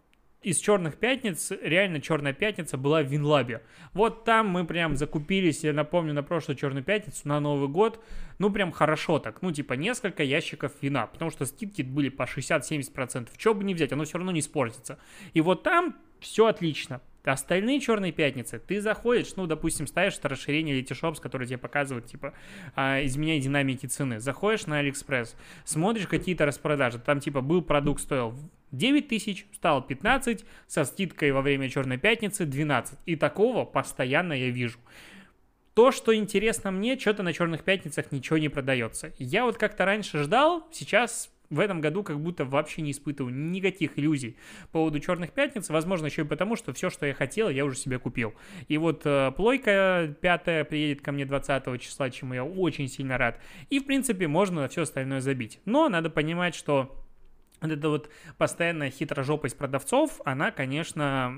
из 0.42 0.58
черных 0.58 0.96
пятниц, 0.96 1.52
реально 1.62 2.00
черная 2.00 2.32
пятница 2.32 2.76
была 2.76 3.02
в 3.02 3.06
Винлабе. 3.06 3.62
Вот 3.92 4.24
там 4.24 4.48
мы 4.48 4.64
прям 4.64 4.96
закупились, 4.96 5.64
я 5.64 5.72
напомню, 5.72 6.14
на 6.14 6.22
прошлую 6.22 6.56
черную 6.56 6.84
пятницу, 6.84 7.20
на 7.24 7.40
Новый 7.40 7.68
год, 7.68 8.02
ну 8.38 8.50
прям 8.50 8.72
хорошо 8.72 9.18
так, 9.18 9.42
ну 9.42 9.52
типа 9.52 9.74
несколько 9.74 10.22
ящиков 10.22 10.72
вина, 10.80 11.06
потому 11.06 11.30
что 11.30 11.46
скидки 11.46 11.82
были 11.82 12.08
по 12.08 12.22
60-70%. 12.22 13.28
Чего 13.36 13.54
бы 13.54 13.64
не 13.64 13.74
взять, 13.74 13.92
оно 13.92 14.04
все 14.04 14.18
равно 14.18 14.32
не 14.32 14.40
испортится. 14.40 14.98
И 15.32 15.40
вот 15.40 15.62
там 15.62 15.96
все 16.20 16.46
отлично. 16.46 17.00
Остальные 17.24 17.80
черные 17.80 18.10
пятницы, 18.10 18.58
ты 18.58 18.80
заходишь, 18.80 19.36
ну, 19.36 19.46
допустим, 19.46 19.86
ставишь 19.86 20.18
это 20.18 20.28
расширение 20.28 20.80
Letyshops, 20.80 21.20
которое 21.20 21.46
тебе 21.46 21.58
показывает, 21.58 22.06
типа, 22.06 22.34
а, 22.74 23.04
изменяй 23.04 23.38
динамики 23.38 23.86
цены. 23.86 24.18
Заходишь 24.18 24.66
на 24.66 24.78
Алиэкспресс, 24.78 25.36
смотришь 25.64 26.08
какие-то 26.08 26.46
распродажи. 26.46 26.98
Там, 26.98 27.20
типа, 27.20 27.40
был 27.40 27.62
продукт, 27.62 28.02
стоил 28.02 28.34
9 28.72 29.06
тысяч, 29.06 29.46
стал 29.54 29.86
15, 29.86 30.44
со 30.66 30.84
скидкой 30.84 31.30
во 31.30 31.42
время 31.42 31.68
черной 31.68 31.98
пятницы 31.98 32.44
12. 32.44 32.98
И 33.06 33.14
такого 33.14 33.64
постоянно 33.64 34.32
я 34.32 34.50
вижу. 34.50 34.78
То, 35.74 35.90
что 35.90 36.14
интересно 36.14 36.70
мне, 36.70 36.98
что-то 36.98 37.22
на 37.22 37.32
черных 37.32 37.62
пятницах 37.62 38.12
ничего 38.12 38.38
не 38.38 38.48
продается. 38.48 39.12
Я 39.18 39.44
вот 39.44 39.56
как-то 39.56 39.84
раньше 39.84 40.22
ждал, 40.22 40.68
сейчас 40.70 41.31
в 41.52 41.60
этом 41.60 41.80
году 41.80 42.02
как 42.02 42.18
будто 42.18 42.44
вообще 42.44 42.80
не 42.82 42.90
испытываю 42.92 43.34
никаких 43.34 43.98
иллюзий 43.98 44.36
по 44.72 44.80
поводу 44.80 45.00
Черных 45.00 45.32
Пятниц. 45.32 45.68
Возможно, 45.68 46.06
еще 46.06 46.22
и 46.22 46.24
потому, 46.24 46.56
что 46.56 46.72
все, 46.72 46.88
что 46.88 47.06
я 47.06 47.14
хотел, 47.14 47.50
я 47.50 47.64
уже 47.64 47.76
себе 47.76 47.98
купил. 47.98 48.34
И 48.68 48.78
вот 48.78 49.02
э, 49.04 49.30
плойка 49.36 50.14
пятая 50.20 50.64
приедет 50.64 51.02
ко 51.02 51.12
мне 51.12 51.26
20 51.26 51.80
числа, 51.80 52.10
чему 52.10 52.34
я 52.34 52.44
очень 52.44 52.88
сильно 52.88 53.18
рад. 53.18 53.38
И, 53.68 53.78
в 53.78 53.84
принципе, 53.84 54.26
можно 54.28 54.66
все 54.68 54.82
остальное 54.82 55.20
забить. 55.20 55.60
Но 55.66 55.88
надо 55.90 56.08
понимать, 56.08 56.54
что 56.54 56.98
вот 57.60 57.70
эта 57.70 57.88
вот 57.88 58.08
постоянная 58.38 58.90
хитрожопость 58.90 59.56
продавцов, 59.58 60.20
она, 60.24 60.50
конечно, 60.50 61.36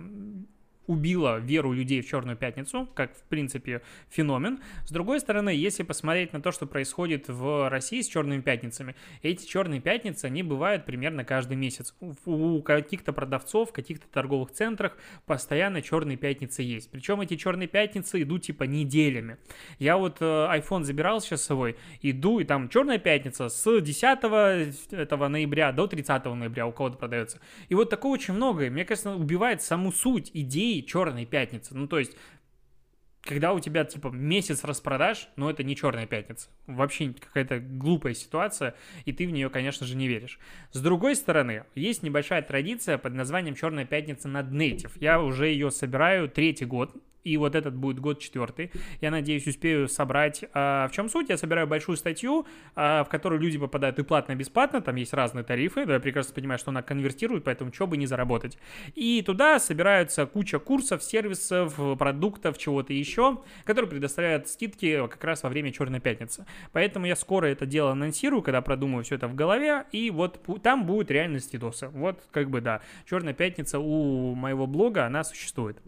убила 0.86 1.38
веру 1.38 1.72
людей 1.72 2.00
в 2.00 2.08
Черную 2.08 2.36
Пятницу, 2.36 2.88
как, 2.94 3.16
в 3.16 3.22
принципе, 3.24 3.82
феномен. 4.10 4.60
С 4.84 4.90
другой 4.90 5.20
стороны, 5.20 5.50
если 5.50 5.82
посмотреть 5.82 6.32
на 6.32 6.40
то, 6.40 6.52
что 6.52 6.66
происходит 6.66 7.28
в 7.28 7.68
России 7.68 8.00
с 8.00 8.08
Черными 8.08 8.40
Пятницами, 8.40 8.94
эти 9.22 9.46
Черные 9.46 9.80
Пятницы, 9.80 10.26
они 10.26 10.42
бывают 10.42 10.84
примерно 10.84 11.24
каждый 11.24 11.56
месяц. 11.56 11.94
У 12.24 12.62
каких-то 12.62 13.12
продавцов, 13.12 13.70
в 13.70 13.72
каких-то 13.72 14.06
торговых 14.08 14.50
центрах 14.50 14.96
постоянно 15.26 15.82
Черные 15.82 16.16
Пятницы 16.16 16.62
есть. 16.62 16.90
Причем 16.90 17.20
эти 17.20 17.36
Черные 17.36 17.68
Пятницы 17.68 18.22
идут 18.22 18.42
типа 18.42 18.64
неделями. 18.64 19.38
Я 19.78 19.96
вот 19.96 20.18
э, 20.20 20.24
iPhone 20.24 20.84
забирал 20.84 21.20
сейчас 21.20 21.42
с 21.42 21.46
собой, 21.46 21.76
иду, 22.02 22.40
и 22.40 22.44
там 22.44 22.68
Черная 22.68 22.98
Пятница 22.98 23.48
с 23.48 23.80
10 23.80 24.92
этого 24.92 25.28
ноября 25.28 25.72
до 25.72 25.86
30 25.86 26.24
ноября 26.24 26.66
у 26.66 26.72
кого-то 26.72 26.96
продается. 26.96 27.40
И 27.68 27.74
вот 27.74 27.90
такого 27.90 28.12
очень 28.12 28.34
много. 28.34 28.66
И, 28.66 28.70
мне 28.70 28.84
кажется, 28.84 29.14
убивает 29.14 29.62
саму 29.62 29.92
суть 29.92 30.30
идеи 30.34 30.73
идеи 30.74 30.86
черной 30.86 31.26
пятницы. 31.26 31.74
Ну, 31.74 31.86
то 31.86 31.98
есть, 31.98 32.16
когда 33.22 33.52
у 33.52 33.60
тебя, 33.60 33.84
типа, 33.84 34.08
месяц 34.08 34.64
распродаж, 34.64 35.28
ну, 35.36 35.48
это 35.48 35.62
не 35.62 35.76
черная 35.76 36.06
пятница. 36.06 36.48
Вообще 36.66 37.14
какая-то 37.18 37.58
глупая 37.58 38.14
ситуация, 38.14 38.74
и 39.04 39.12
ты 39.12 39.26
в 39.26 39.30
нее, 39.30 39.48
конечно 39.50 39.86
же, 39.86 39.96
не 39.96 40.08
веришь. 40.08 40.38
С 40.72 40.80
другой 40.80 41.16
стороны, 41.16 41.64
есть 41.74 42.02
небольшая 42.02 42.42
традиция 42.42 42.98
под 42.98 43.14
названием 43.14 43.54
«Черная 43.54 43.86
пятница» 43.86 44.28
над 44.28 44.50
Native. 44.50 44.92
Я 45.00 45.22
уже 45.22 45.48
ее 45.48 45.70
собираю 45.70 46.28
третий 46.28 46.66
год, 46.66 46.94
и 47.24 47.36
вот 47.36 47.54
этот 47.54 47.74
будет 47.74 47.98
год 47.98 48.20
четвертый. 48.20 48.70
Я 49.00 49.10
надеюсь, 49.10 49.46
успею 49.46 49.88
собрать. 49.88 50.44
А, 50.52 50.88
в 50.88 50.92
чем 50.92 51.08
суть? 51.08 51.30
Я 51.30 51.38
собираю 51.38 51.66
большую 51.66 51.96
статью, 51.96 52.46
а, 52.76 53.02
в 53.04 53.08
которую 53.08 53.40
люди 53.40 53.58
попадают 53.58 53.98
и 53.98 54.02
платно, 54.02 54.32
и 54.32 54.36
бесплатно. 54.36 54.80
Там 54.80 54.96
есть 54.96 55.12
разные 55.14 55.42
тарифы. 55.42 55.86
Да, 55.86 55.94
я 55.94 56.00
прекрасно 56.00 56.34
понимаю, 56.34 56.58
что 56.58 56.70
она 56.70 56.82
конвертирует, 56.82 57.44
поэтому 57.44 57.72
что 57.72 57.86
бы 57.86 57.96
не 57.96 58.06
заработать. 58.06 58.58
И 58.94 59.22
туда 59.22 59.58
собираются 59.58 60.26
куча 60.26 60.58
курсов, 60.58 61.02
сервисов, 61.02 61.74
продуктов, 61.98 62.58
чего-то 62.58 62.92
еще, 62.92 63.42
которые 63.64 63.90
предоставляют 63.90 64.48
скидки 64.48 65.06
как 65.08 65.24
раз 65.24 65.42
во 65.42 65.48
время 65.48 65.72
Черной 65.72 66.00
пятницы. 66.00 66.46
Поэтому 66.72 67.06
я 67.06 67.16
скоро 67.16 67.46
это 67.46 67.64
дело 67.64 67.92
анонсирую, 67.92 68.42
когда 68.42 68.60
продумаю 68.60 69.04
все 69.04 69.14
это 69.14 69.28
в 69.28 69.34
голове, 69.34 69.84
и 69.92 70.10
вот 70.10 70.40
там 70.62 70.84
будет 70.84 71.10
реальность 71.10 71.52
видосы. 71.52 71.88
Вот 71.88 72.22
как 72.30 72.50
бы 72.50 72.60
да, 72.60 72.82
Черная 73.08 73.34
пятница 73.34 73.78
у 73.78 74.34
моего 74.34 74.66
блога, 74.66 75.06
она 75.06 75.24
существует. 75.24 75.78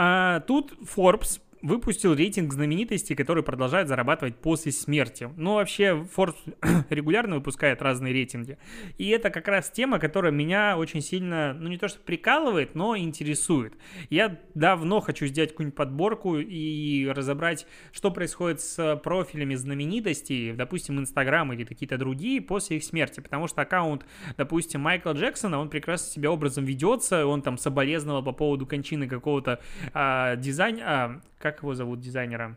А, 0.00 0.38
тут 0.46 0.78
Forbes 0.84 1.40
выпустил 1.62 2.14
рейтинг 2.14 2.52
знаменитостей, 2.52 3.14
которые 3.14 3.44
продолжают 3.44 3.88
зарабатывать 3.88 4.36
после 4.36 4.72
смерти. 4.72 5.28
Ну, 5.36 5.54
вообще, 5.54 6.06
Forbes 6.16 6.36
регулярно 6.90 7.36
выпускает 7.36 7.82
разные 7.82 8.12
рейтинги. 8.12 8.58
И 8.96 9.08
это 9.08 9.30
как 9.30 9.48
раз 9.48 9.70
тема, 9.70 9.98
которая 9.98 10.32
меня 10.32 10.76
очень 10.76 11.00
сильно, 11.00 11.54
ну, 11.54 11.68
не 11.68 11.78
то 11.78 11.88
что 11.88 11.98
прикалывает, 12.00 12.74
но 12.74 12.96
интересует. 12.96 13.74
Я 14.10 14.38
давно 14.54 15.00
хочу 15.00 15.26
сделать 15.26 15.50
какую-нибудь 15.50 15.76
подборку 15.76 16.36
и 16.38 17.06
разобрать, 17.08 17.66
что 17.92 18.10
происходит 18.10 18.60
с 18.60 18.96
профилями 19.02 19.54
знаменитостей, 19.54 20.52
допустим, 20.52 20.98
Инстаграм 20.98 21.52
или 21.52 21.64
какие-то 21.64 21.98
другие 21.98 22.40
после 22.40 22.76
их 22.78 22.84
смерти. 22.84 23.20
Потому 23.20 23.48
что 23.48 23.62
аккаунт, 23.62 24.04
допустим, 24.36 24.80
Майкла 24.80 25.12
Джексона, 25.12 25.58
он 25.58 25.68
прекрасно 25.68 26.12
себя 26.12 26.30
образом 26.30 26.64
ведется, 26.64 27.26
он 27.26 27.42
там 27.42 27.58
соболезновал 27.58 28.22
по 28.22 28.32
поводу 28.32 28.66
кончины 28.66 29.08
какого-то 29.08 29.60
а, 29.92 30.36
дизайна, 30.36 30.82
а, 30.84 31.20
как 31.52 31.62
его 31.62 31.74
зовут 31.74 32.00
дизайнера? 32.00 32.56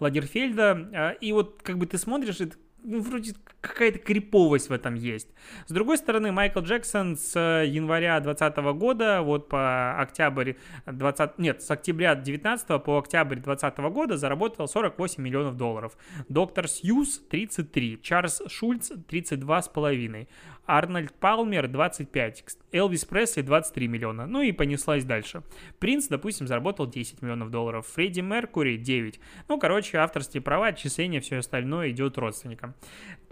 Лагерфельда. 0.00 0.90
А, 0.92 1.10
и 1.12 1.32
вот 1.32 1.62
как 1.62 1.78
бы 1.78 1.86
ты 1.86 1.98
смотришь, 1.98 2.40
и 2.40 2.50
ну, 2.84 3.00
вроде 3.00 3.32
какая-то 3.60 3.98
криповость 3.98 4.68
в 4.68 4.72
этом 4.72 4.94
есть. 4.94 5.28
С 5.66 5.72
другой 5.72 5.96
стороны, 5.96 6.32
Майкл 6.32 6.60
Джексон 6.60 7.16
с 7.16 7.34
января 7.34 8.20
2020 8.20 8.78
года, 8.78 9.22
вот 9.22 9.48
по 9.48 9.98
октябрь 9.98 10.54
20... 10.84 11.38
Нет, 11.38 11.62
с 11.62 11.70
октября 11.70 12.14
19 12.14 12.84
по 12.84 12.98
октябрь 12.98 13.36
2020 13.36 13.78
года 13.92 14.16
заработал 14.18 14.68
48 14.68 15.22
миллионов 15.22 15.56
долларов. 15.56 15.96
Доктор 16.28 16.68
Сьюз 16.68 17.20
33, 17.30 18.00
Чарльз 18.02 18.42
Шульц 18.48 18.90
32,5, 18.90 20.28
Арнольд 20.66 21.12
Палмер 21.14 21.68
25, 21.68 22.44
Элвис 22.72 23.04
Пресли 23.04 23.42
23 23.42 23.88
миллиона, 23.88 24.26
ну 24.26 24.42
и 24.42 24.52
понеслась 24.52 25.04
дальше. 25.04 25.42
Принц, 25.78 26.08
допустим, 26.08 26.46
заработал 26.46 26.86
10 26.86 27.22
миллионов 27.22 27.50
долларов, 27.50 27.86
Фредди 27.94 28.20
Меркури 28.20 28.76
9. 28.76 29.20
Ну, 29.48 29.58
короче, 29.58 29.98
авторские 29.98 30.42
права, 30.42 30.68
отчисления, 30.68 31.20
все 31.20 31.38
остальное 31.38 31.90
идет 31.90 32.16
родственникам. 32.18 32.74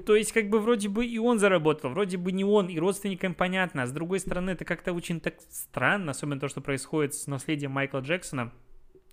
То 0.05 0.15
есть, 0.15 0.33
как 0.33 0.51
бы 0.51 0.61
вроде 0.61 0.89
бы 0.89 1.07
и 1.07 1.19
он 1.19 1.39
заработал, 1.39 1.91
вроде 1.91 2.19
бы 2.19 2.33
не 2.33 2.45
он, 2.45 2.69
и 2.69 2.79
родственникам 2.79 3.35
понятно, 3.35 3.85
а 3.85 3.87
с 3.87 3.93
другой 3.93 4.21
стороны, 4.21 4.51
это 4.51 4.65
как-то 4.65 4.93
очень 4.93 5.21
так 5.21 5.35
странно, 5.51 6.11
особенно 6.11 6.41
то, 6.41 6.49
что 6.49 6.61
происходит 6.61 7.15
с 7.15 7.27
наследием 7.27 7.71
Майкла 7.71 8.01
Джексона, 8.01 8.53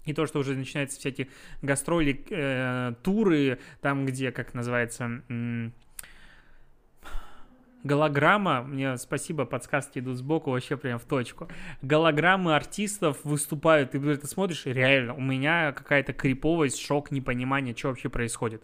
и 0.06 0.14
то, 0.14 0.26
что 0.26 0.40
уже 0.40 0.56
начинаются 0.56 1.00
всякие 1.00 1.28
гастроли, 1.62 2.26
э, 2.30 2.94
туры, 3.04 3.60
там, 3.82 4.06
где, 4.06 4.32
как 4.32 4.54
называется, 4.54 5.22
голограмма, 7.84 8.62
мне 8.62 8.98
спасибо, 8.98 9.46
подсказки 9.46 10.00
идут 10.00 10.18
сбоку, 10.18 10.52
вообще 10.52 10.78
прям 10.78 11.00
в 11.00 11.06
точку. 11.06 11.48
Голограммы 11.82 12.56
артистов 12.56 13.18
выступают, 13.24 13.96
и 13.96 14.00
ты 14.00 14.28
смотришь, 14.28 14.66
реально, 14.66 15.14
у 15.14 15.22
меня 15.22 15.72
какая-то 15.72 16.14
криповость, 16.14 16.80
шок, 16.80 17.12
непонимание, 17.12 17.76
что 17.76 17.90
вообще 17.90 18.10
происходит. 18.10 18.64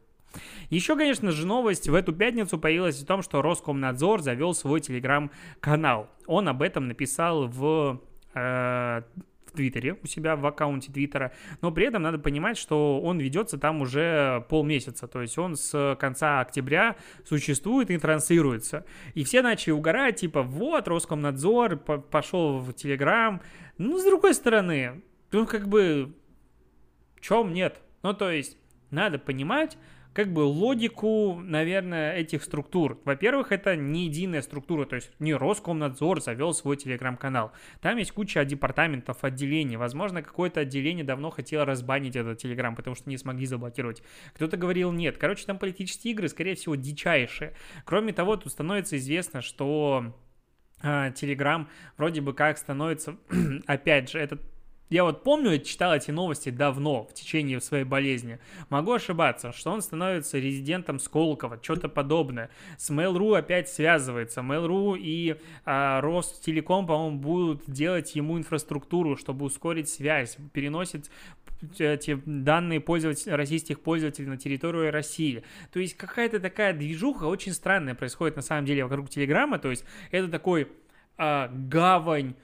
Еще, 0.69 0.95
конечно 0.95 1.31
же, 1.31 1.45
новость 1.45 1.87
в 1.87 1.93
эту 1.93 2.13
пятницу 2.13 2.57
появилась 2.59 3.01
о 3.01 3.05
том, 3.05 3.21
что 3.21 3.41
Роскомнадзор 3.41 4.21
завел 4.21 4.53
свой 4.53 4.81
телеграм-канал. 4.81 6.09
Он 6.27 6.49
об 6.49 6.61
этом 6.61 6.87
написал 6.87 7.47
в, 7.47 8.01
э, 8.33 9.01
Твиттере 9.55 9.97
у 10.03 10.07
себя 10.07 10.35
в 10.35 10.45
аккаунте 10.45 10.91
Твиттера, 10.91 11.31
но 11.61 11.71
при 11.71 11.87
этом 11.87 12.03
надо 12.03 12.19
понимать, 12.19 12.57
что 12.57 13.01
он 13.01 13.19
ведется 13.19 13.57
там 13.57 13.81
уже 13.81 14.45
полмесяца, 14.49 15.07
то 15.07 15.21
есть 15.21 15.37
он 15.37 15.55
с 15.55 15.97
конца 15.99 16.41
октября 16.41 16.95
существует 17.25 17.89
и 17.89 17.97
транслируется. 17.97 18.85
И 19.13 19.23
все 19.23 19.41
начали 19.41 19.71
угорать, 19.71 20.17
типа, 20.17 20.43
вот, 20.43 20.87
Роскомнадзор 20.87 21.77
пошел 21.77 22.59
в 22.59 22.73
Телеграм. 22.73 23.41
Ну, 23.77 23.97
с 23.97 24.03
другой 24.03 24.33
стороны, 24.33 25.01
ну, 25.31 25.45
как 25.45 25.67
бы, 25.67 26.13
чем 27.19 27.53
нет? 27.53 27.81
Ну, 28.03 28.13
то 28.13 28.29
есть, 28.29 28.57
надо 28.91 29.19
понимать, 29.19 29.77
как 30.15 30.31
бы 30.31 30.39
логику, 30.39 31.41
наверное, 31.43 32.15
этих 32.15 32.41
структур. 32.41 32.97
Во-первых, 33.03 33.51
это 33.51 33.75
не 33.75 34.05
единая 34.05 34.41
структура, 34.41 34.85
то 34.85 34.95
есть 34.95 35.11
не 35.19 35.33
Роскомнадзор 35.33 36.21
завел 36.21 36.53
свой 36.53 36.77
телеграм-канал. 36.77 37.51
Там 37.81 37.97
есть 37.97 38.13
куча 38.13 38.45
департаментов, 38.45 39.25
отделений. 39.25 39.75
Возможно, 39.75 40.21
какое-то 40.21 40.61
отделение 40.61 41.03
давно 41.03 41.31
хотело 41.31 41.65
разбанить 41.65 42.15
этот 42.15 42.37
телеграм, 42.37 42.77
потому 42.77 42.95
что 42.95 43.09
не 43.09 43.17
смогли 43.17 43.45
заблокировать. 43.45 44.03
Кто-то 44.33 44.55
говорил 44.55 44.93
нет. 44.93 45.17
Короче, 45.17 45.45
там 45.45 45.59
политические 45.59 46.13
игры, 46.13 46.29
скорее 46.29 46.55
всего, 46.55 46.75
дичайшие. 46.75 47.53
Кроме 47.83 48.13
того, 48.13 48.37
тут 48.37 48.53
становится 48.53 48.97
известно, 48.97 49.41
что 49.41 50.15
Телеграм 50.81 51.63
uh, 51.63 51.67
вроде 51.97 52.21
бы 52.21 52.33
как 52.33 52.57
становится, 52.57 53.17
опять 53.65 54.09
же, 54.11 54.19
этот 54.19 54.41
я 54.89 55.03
вот 55.03 55.23
помню, 55.23 55.59
читал 55.59 55.95
эти 55.95 56.11
новости 56.11 56.49
давно, 56.49 57.05
в 57.05 57.13
течение 57.13 57.59
своей 57.59 57.83
болезни. 57.83 58.39
Могу 58.69 58.93
ошибаться, 58.93 59.51
что 59.51 59.71
он 59.71 59.81
становится 59.81 60.37
резидентом 60.37 60.99
Сколково, 60.99 61.59
что-то 61.61 61.89
подобное. 61.89 62.51
С 62.77 62.91
Mail.ru 62.91 63.35
опять 63.35 63.67
связывается. 63.67 64.41
Mail.ru 64.41 64.95
и 64.97 65.37
а, 65.65 66.01
Ростелеком, 66.01 66.85
по-моему, 66.85 67.17
будут 67.17 67.63
делать 67.67 68.15
ему 68.15 68.37
инфраструктуру, 68.37 69.17
чтобы 69.17 69.45
ускорить 69.45 69.89
связь, 69.89 70.37
переносит 70.53 71.09
эти 71.79 72.21
данные 72.25 72.79
пользователей, 72.79 73.33
российских 73.33 73.79
пользователей 73.81 74.27
на 74.27 74.37
территорию 74.37 74.91
России. 74.91 75.43
То 75.71 75.79
есть 75.79 75.97
какая-то 75.97 76.39
такая 76.39 76.73
движуха 76.73 77.23
очень 77.23 77.53
странная 77.53 77.95
происходит 77.95 78.35
на 78.35 78.43
самом 78.43 78.65
деле 78.65 78.83
вокруг 78.83 79.09
Телеграма. 79.09 79.57
То 79.57 79.71
есть 79.71 79.83
это 80.11 80.27
такой 80.27 80.67
а, 81.17 81.49
гавань 81.51 82.35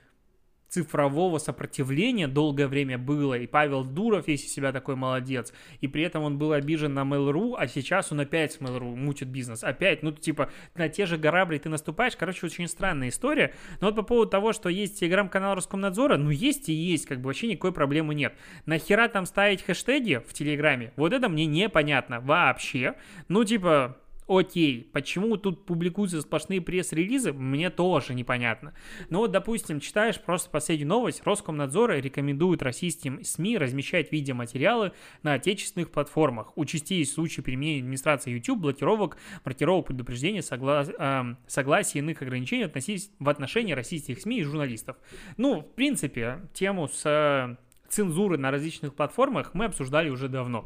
цифрового 0.71 1.37
сопротивления 1.37 2.29
долгое 2.29 2.67
время 2.67 2.97
было, 2.97 3.33
и 3.33 3.45
Павел 3.45 3.83
Дуров 3.83 4.27
весь 4.27 4.45
из 4.45 4.53
себя 4.53 4.71
такой 4.71 4.95
молодец, 4.95 5.53
и 5.81 5.87
при 5.87 6.03
этом 6.03 6.23
он 6.23 6.37
был 6.37 6.53
обижен 6.53 6.93
на 6.93 7.01
Mail.ru, 7.01 7.55
а 7.57 7.67
сейчас 7.67 8.11
он 8.13 8.21
опять 8.21 8.53
с 8.53 8.59
Mail.ru 8.59 8.95
мутит 8.95 9.27
бизнес, 9.27 9.65
опять, 9.65 10.01
ну, 10.01 10.13
типа, 10.13 10.49
на 10.75 10.87
те 10.87 11.05
же 11.05 11.17
грабли 11.17 11.57
ты 11.57 11.67
наступаешь, 11.67 12.15
короче, 12.15 12.45
очень 12.45 12.69
странная 12.69 13.09
история, 13.09 13.53
но 13.81 13.87
вот 13.87 13.97
по 13.97 14.03
поводу 14.03 14.31
того, 14.31 14.53
что 14.53 14.69
есть 14.69 14.99
телеграм-канал 15.01 15.55
Роскомнадзора, 15.55 16.15
ну, 16.15 16.29
есть 16.29 16.69
и 16.69 16.73
есть, 16.73 17.05
как 17.05 17.19
бы 17.19 17.27
вообще 17.27 17.47
никакой 17.47 17.73
проблемы 17.73 18.15
нет. 18.15 18.33
Нахера 18.65 19.09
там 19.09 19.25
ставить 19.25 19.63
хэштеги 19.63 20.21
в 20.25 20.33
Телеграме? 20.33 20.93
Вот 20.95 21.11
это 21.11 21.27
мне 21.27 21.45
непонятно 21.45 22.21
вообще, 22.21 22.95
ну, 23.27 23.43
типа, 23.43 23.97
окей, 24.39 24.89
почему 24.93 25.37
тут 25.37 25.65
публикуются 25.65 26.21
сплошные 26.21 26.61
пресс-релизы, 26.61 27.33
мне 27.33 27.69
тоже 27.69 28.13
непонятно. 28.13 28.73
Но 29.09 29.19
вот, 29.19 29.31
допустим, 29.31 29.79
читаешь 29.79 30.19
просто 30.19 30.49
последнюю 30.49 30.87
новость, 30.87 31.21
Роскомнадзор 31.25 31.91
рекомендует 31.91 32.61
российским 32.61 33.23
СМИ 33.23 33.57
размещать 33.57 34.11
видеоматериалы 34.11 34.93
на 35.23 35.33
отечественных 35.33 35.91
платформах. 35.91 36.57
Участились 36.57 37.13
случаи 37.13 37.41
применения 37.41 37.81
администрации 37.81 38.31
YouTube, 38.31 38.59
блокировок, 38.59 39.17
маркировок 39.43 39.87
предупреждения, 39.87 40.41
согла... 40.41 40.83
э, 40.85 41.35
согласия 41.47 41.99
иных 41.99 42.21
ограничений 42.21 42.63
относись... 42.63 43.11
в 43.19 43.29
отношении 43.29 43.73
российских 43.73 44.19
СМИ 44.19 44.39
и 44.39 44.43
журналистов. 44.43 44.97
Ну, 45.37 45.61
в 45.61 45.75
принципе, 45.75 46.49
тему 46.53 46.87
с 46.87 47.05
э, 47.05 47.57
цензуры 47.89 48.37
на 48.37 48.51
различных 48.51 48.95
платформах 48.95 49.53
мы 49.53 49.65
обсуждали 49.65 50.09
уже 50.09 50.29
давно. 50.29 50.65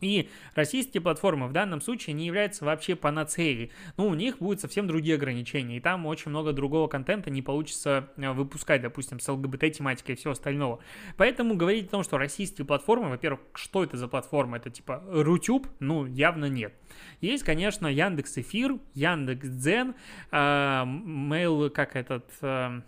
И 0.00 0.28
российские 0.54 1.00
платформы 1.00 1.48
в 1.48 1.52
данном 1.52 1.80
случае 1.80 2.14
не 2.14 2.26
являются 2.26 2.64
вообще 2.64 2.96
панацеей. 2.96 3.70
Ну, 3.96 4.08
у 4.08 4.14
них 4.14 4.38
будут 4.38 4.60
совсем 4.60 4.86
другие 4.86 5.16
ограничения, 5.16 5.76
и 5.76 5.80
там 5.80 6.06
очень 6.06 6.30
много 6.30 6.52
другого 6.52 6.88
контента 6.88 7.30
не 7.30 7.42
получится 7.42 8.08
э, 8.16 8.30
выпускать, 8.32 8.82
допустим, 8.82 9.20
с 9.20 9.28
ЛГБТ-тематикой 9.28 10.14
и 10.14 10.18
все 10.18 10.30
остального. 10.30 10.80
Поэтому 11.16 11.54
говорить 11.54 11.88
о 11.88 11.90
том, 11.90 12.02
что 12.04 12.18
российские 12.18 12.66
платформы, 12.66 13.08
во-первых, 13.08 13.40
что 13.54 13.84
это 13.84 13.96
за 13.96 14.08
платформа? 14.08 14.56
Это 14.56 14.70
типа 14.70 15.02
Рутюб? 15.08 15.66
Ну, 15.80 16.06
явно 16.06 16.46
нет. 16.46 16.74
Есть, 17.20 17.44
конечно, 17.44 17.86
Яндекс 17.86 18.38
Эфир, 18.38 18.78
Яндекс 18.94 19.48
Дзен, 19.48 19.94
э, 20.30 20.36
Mail, 20.36 21.70
как 21.70 21.96
этот... 21.96 22.26
Э, 22.40 22.82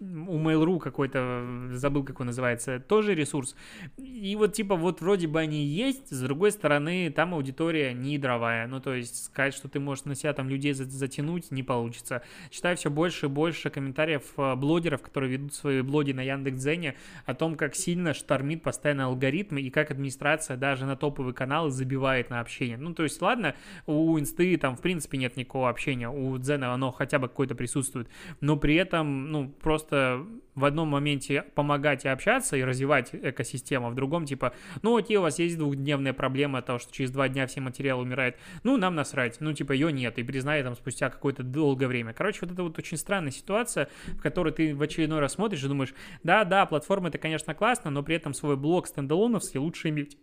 у 0.00 0.38
Mail.ru 0.38 0.78
какой-то, 0.78 1.70
забыл, 1.72 2.04
как 2.04 2.20
он 2.20 2.26
называется, 2.26 2.80
тоже 2.80 3.14
ресурс. 3.14 3.56
И 3.96 4.36
вот, 4.36 4.52
типа, 4.52 4.76
вот 4.76 5.00
вроде 5.00 5.26
бы 5.26 5.40
они 5.40 5.64
есть, 5.64 6.10
с 6.10 6.20
другой 6.20 6.52
стороны, 6.52 7.10
там 7.10 7.34
аудитория 7.34 7.92
не 7.92 8.18
дровая. 8.18 8.66
Ну, 8.66 8.80
то 8.80 8.94
есть, 8.94 9.24
сказать, 9.24 9.54
что 9.54 9.68
ты 9.68 9.80
можешь 9.80 10.04
на 10.04 10.14
себя 10.14 10.32
там 10.32 10.48
людей 10.48 10.72
затянуть, 10.72 11.50
не 11.50 11.62
получится. 11.62 12.22
Читаю 12.50 12.76
все 12.76 12.90
больше 12.90 13.26
и 13.26 13.28
больше 13.28 13.70
комментариев 13.70 14.24
э, 14.36 14.54
блогеров, 14.54 15.02
которые 15.02 15.32
ведут 15.32 15.54
свои 15.54 15.82
блоги 15.82 16.12
на 16.12 16.22
Яндекс.Дзене, 16.22 16.94
о 17.24 17.34
том, 17.34 17.56
как 17.56 17.74
сильно 17.74 18.14
штормит 18.14 18.62
постоянно 18.62 19.06
алгоритмы 19.06 19.60
и 19.60 19.70
как 19.70 19.90
администрация 19.90 20.56
даже 20.56 20.86
на 20.86 20.96
топовые 20.96 21.34
каналы 21.34 21.70
забивает 21.70 22.30
на 22.30 22.40
общение. 22.40 22.76
Ну, 22.76 22.94
то 22.94 23.02
есть, 23.02 23.20
ладно, 23.22 23.54
у 23.86 24.18
инсты 24.18 24.56
там, 24.56 24.76
в 24.76 24.80
принципе, 24.80 25.18
нет 25.18 25.36
никакого 25.36 25.68
общения, 25.68 26.08
у 26.08 26.36
Дзена 26.38 26.74
оно 26.74 26.90
хотя 26.90 27.18
бы 27.18 27.28
какое-то 27.28 27.54
присутствует, 27.54 28.08
но 28.40 28.56
при 28.56 28.74
этом, 28.74 29.30
ну, 29.30 29.48
просто 29.48 29.77
просто 29.78 30.26
в 30.56 30.64
одном 30.64 30.88
моменте 30.88 31.44
помогать 31.54 32.04
и 32.04 32.08
общаться 32.08 32.56
и 32.56 32.64
развивать 32.64 33.10
экосистему, 33.12 33.86
а 33.86 33.90
в 33.90 33.94
другом 33.94 34.24
типа, 34.24 34.52
ну 34.82 34.96
окей, 34.96 35.16
у 35.16 35.22
вас 35.22 35.38
есть 35.38 35.56
двухдневная 35.56 36.12
проблема 36.12 36.62
того, 36.62 36.80
что 36.80 36.92
через 36.92 37.12
два 37.12 37.28
дня 37.28 37.46
все 37.46 37.60
материалы 37.60 38.02
умирают, 38.02 38.34
ну 38.64 38.76
нам 38.76 38.96
насрать, 38.96 39.40
ну 39.40 39.52
типа 39.52 39.70
ее 39.72 39.92
нет, 39.92 40.18
и 40.18 40.24
признай 40.24 40.64
там 40.64 40.74
спустя 40.74 41.10
какое-то 41.10 41.44
долгое 41.44 41.86
время. 41.86 42.12
Короче, 42.12 42.40
вот 42.42 42.50
это 42.50 42.64
вот 42.64 42.76
очень 42.76 42.96
странная 42.96 43.30
ситуация, 43.30 43.88
в 44.08 44.20
которой 44.20 44.52
ты 44.52 44.74
в 44.74 44.82
очередной 44.82 45.20
раз 45.20 45.34
смотришь 45.34 45.62
и 45.62 45.68
думаешь, 45.68 45.94
да-да, 46.24 46.66
платформа 46.66 47.08
это, 47.08 47.18
конечно, 47.18 47.54
классно, 47.54 47.92
но 47.92 48.02
при 48.02 48.16
этом 48.16 48.34
свой 48.34 48.56
блог 48.56 48.88
стендалоновский 48.88 49.60
лучше 49.60 49.90
иметь 49.90 50.18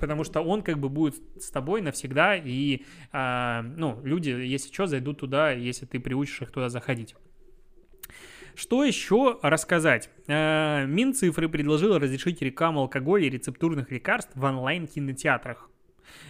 потому 0.00 0.22
что 0.22 0.42
он 0.42 0.62
как 0.62 0.78
бы 0.78 0.88
будет 0.88 1.16
с 1.42 1.50
тобой 1.50 1.82
навсегда, 1.82 2.36
и, 2.36 2.84
а, 3.10 3.62
ну, 3.62 4.00
люди, 4.04 4.30
если 4.30 4.72
что, 4.72 4.86
зайдут 4.86 5.18
туда, 5.18 5.50
если 5.50 5.86
ты 5.86 5.98
приучишь 5.98 6.42
их 6.42 6.52
туда 6.52 6.68
заходить. 6.68 7.16
Что 8.58 8.82
еще 8.82 9.38
рассказать? 9.42 10.10
Э, 10.26 10.84
Минцифры 10.84 11.48
предложила 11.48 12.00
разрешить 12.00 12.42
рекламу 12.42 12.80
алкоголя 12.80 13.24
и 13.24 13.30
рецептурных 13.30 13.92
лекарств 13.92 14.32
в 14.34 14.42
онлайн-кинотеатрах. 14.42 15.70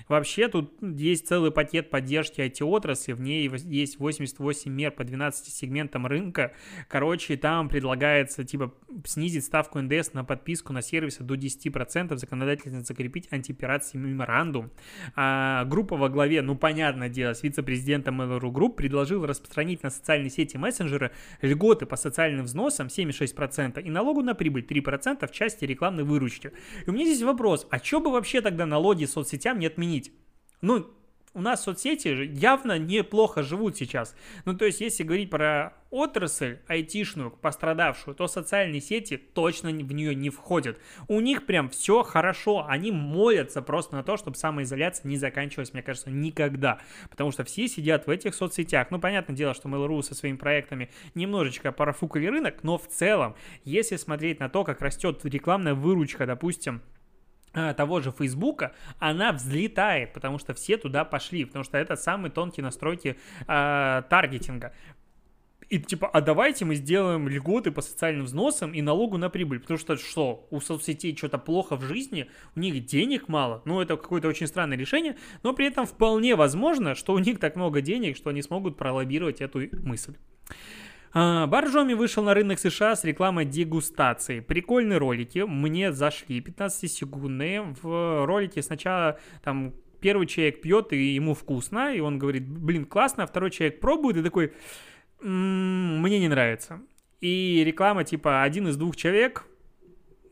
Вообще 0.08 0.48
тут 0.48 0.72
есть 0.80 1.28
целый 1.28 1.50
пакет 1.50 1.90
поддержки 1.90 2.40
IT-отрасли, 2.40 3.12
в 3.12 3.20
ней 3.20 3.48
есть 3.48 3.98
88 3.98 4.72
мер 4.72 4.90
по 4.90 5.04
12 5.04 5.52
сегментам 5.52 6.06
рынка. 6.06 6.52
Короче, 6.88 7.36
там 7.36 7.68
предлагается 7.68 8.44
типа 8.44 8.74
снизить 9.04 9.44
ставку 9.44 9.80
НДС 9.80 10.12
на 10.12 10.24
подписку 10.24 10.72
на 10.72 10.82
сервисы 10.82 11.22
до 11.22 11.34
10%, 11.34 12.16
законодательно 12.16 12.82
закрепить 12.82 13.28
антипиратский 13.30 13.98
меморандум. 13.98 14.70
А, 15.14 15.64
группа 15.64 15.96
во 15.96 16.08
главе, 16.08 16.42
ну 16.42 16.56
понятное 16.56 17.08
дело, 17.08 17.34
с 17.34 17.42
вице-президентом 17.42 18.20
Mail.ru 18.20 18.50
Group 18.50 18.74
предложил 18.74 19.26
распространить 19.26 19.82
на 19.82 19.90
социальные 19.90 20.30
сети 20.30 20.56
мессенджеры 20.56 21.12
льготы 21.42 21.86
по 21.86 21.96
социальным 21.96 22.44
взносам 22.44 22.88
7,6% 22.88 23.82
и 23.82 23.90
налогу 23.90 24.22
на 24.22 24.34
прибыль 24.34 24.64
3% 24.68 25.26
в 25.26 25.32
части 25.32 25.64
рекламной 25.64 26.04
выручки. 26.04 26.52
И 26.86 26.90
у 26.90 26.92
меня 26.92 27.04
здесь 27.04 27.22
вопрос, 27.22 27.66
а 27.70 27.78
что 27.78 28.00
бы 28.00 28.10
вообще 28.10 28.40
тогда 28.40 28.66
налоги 28.66 29.04
соцсетям 29.04 29.58
не 29.58 29.67
отменить. 29.68 30.12
Ну, 30.60 30.86
у 31.34 31.40
нас 31.40 31.62
соцсети 31.62 32.08
явно 32.32 32.78
неплохо 32.78 33.42
живут 33.42 33.76
сейчас. 33.76 34.16
Ну, 34.44 34.56
то 34.56 34.64
есть, 34.64 34.80
если 34.80 35.04
говорить 35.04 35.30
про 35.30 35.74
отрасль 35.90 36.58
айтишную, 36.66 37.30
пострадавшую, 37.30 38.14
то 38.14 38.26
социальные 38.26 38.80
сети 38.80 39.16
точно 39.16 39.70
в 39.70 39.92
нее 39.92 40.14
не 40.14 40.30
входят. 40.30 40.78
У 41.06 41.20
них 41.20 41.46
прям 41.46 41.68
все 41.68 42.02
хорошо. 42.02 42.66
Они 42.66 42.90
молятся 42.90 43.62
просто 43.62 43.94
на 43.94 44.02
то, 44.02 44.16
чтобы 44.16 44.36
самоизоляция 44.36 45.08
не 45.08 45.16
заканчивалась, 45.16 45.72
мне 45.72 45.82
кажется, 45.82 46.10
никогда. 46.10 46.80
Потому 47.08 47.30
что 47.30 47.44
все 47.44 47.68
сидят 47.68 48.06
в 48.06 48.10
этих 48.10 48.34
соцсетях. 48.34 48.90
Ну, 48.90 48.98
понятное 48.98 49.36
дело, 49.36 49.54
что 49.54 49.68
Mail.ru 49.68 50.02
со 50.02 50.14
своими 50.14 50.36
проектами 50.36 50.90
немножечко 51.14 51.72
парафукали 51.72 52.26
рынок, 52.26 52.64
но 52.64 52.78
в 52.78 52.88
целом, 52.88 53.36
если 53.64 53.96
смотреть 53.96 54.40
на 54.40 54.48
то, 54.48 54.64
как 54.64 54.80
растет 54.80 55.24
рекламная 55.24 55.74
выручка, 55.74 56.26
допустим, 56.26 56.82
того 57.52 58.00
же 58.00 58.12
Фейсбука, 58.12 58.72
она 58.98 59.32
взлетает, 59.32 60.12
потому 60.12 60.38
что 60.38 60.54
все 60.54 60.76
туда 60.76 61.04
пошли, 61.04 61.44
потому 61.44 61.64
что 61.64 61.78
это 61.78 61.96
самые 61.96 62.30
тонкие 62.30 62.64
настройки 62.64 63.16
э, 63.46 64.02
таргетинга. 64.08 64.72
И 65.68 65.78
типа, 65.78 66.08
а 66.08 66.22
давайте 66.22 66.64
мы 66.64 66.76
сделаем 66.76 67.28
льготы 67.28 67.70
по 67.70 67.82
социальным 67.82 68.24
взносам 68.24 68.72
и 68.72 68.80
налогу 68.80 69.18
на 69.18 69.28
прибыль. 69.28 69.60
Потому 69.60 69.78
что 69.78 69.96
что, 69.96 70.46
у 70.50 70.60
соцсетей 70.60 71.14
что-то 71.14 71.36
плохо 71.38 71.76
в 71.76 71.82
жизни, 71.82 72.26
у 72.56 72.60
них 72.60 72.86
денег 72.86 73.28
мало. 73.28 73.60
Ну, 73.66 73.80
это 73.80 73.96
какое-то 73.96 74.28
очень 74.28 74.46
странное 74.46 74.78
решение, 74.78 75.16
но 75.42 75.52
при 75.52 75.66
этом 75.66 75.84
вполне 75.84 76.36
возможно, 76.36 76.94
что 76.94 77.12
у 77.12 77.18
них 77.18 77.38
так 77.38 77.54
много 77.54 77.82
денег, 77.82 78.16
что 78.16 78.30
они 78.30 78.40
смогут 78.40 78.78
пролоббировать 78.78 79.42
эту 79.42 79.68
мысль. 79.82 80.14
А, 81.12 81.46
Боржоми 81.46 81.94
вышел 81.94 82.22
на 82.22 82.34
рынок 82.34 82.58
США 82.58 82.96
с 82.96 83.04
рекламой 83.04 83.44
дегустации. 83.44 84.40
Прикольные 84.40 84.98
ролики, 84.98 85.40
мне 85.40 85.92
зашли, 85.92 86.40
15-секундные. 86.40 87.74
В 87.80 88.26
ролике 88.26 88.62
сначала 88.62 89.18
там 89.42 89.74
первый 90.00 90.26
человек 90.26 90.60
пьет, 90.60 90.92
и 90.92 91.14
ему 91.14 91.34
вкусно, 91.34 91.94
и 91.94 92.00
он 92.00 92.18
говорит, 92.18 92.48
блин, 92.48 92.84
классно, 92.84 93.24
а 93.24 93.26
второй 93.26 93.50
человек 93.50 93.80
пробует, 93.80 94.16
и 94.16 94.22
такой, 94.22 94.52
мне 95.20 96.18
не 96.20 96.28
нравится. 96.28 96.80
И 97.20 97.62
реклама 97.66 98.04
типа 98.04 98.42
один 98.42 98.68
из 98.68 98.76
двух 98.76 98.96
человек, 98.96 99.44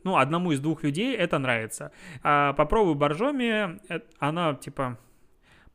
ну, 0.05 0.17
одному 0.17 0.53
из 0.53 0.61
двух 0.61 0.85
людей 0.85 1.17
это 1.17 1.39
нравится. 1.39 1.91
А 2.23 2.53
попробуй 2.53 2.95
боржоми, 2.95 3.81
э, 3.89 4.01
она 4.21 4.55
типа 4.55 4.99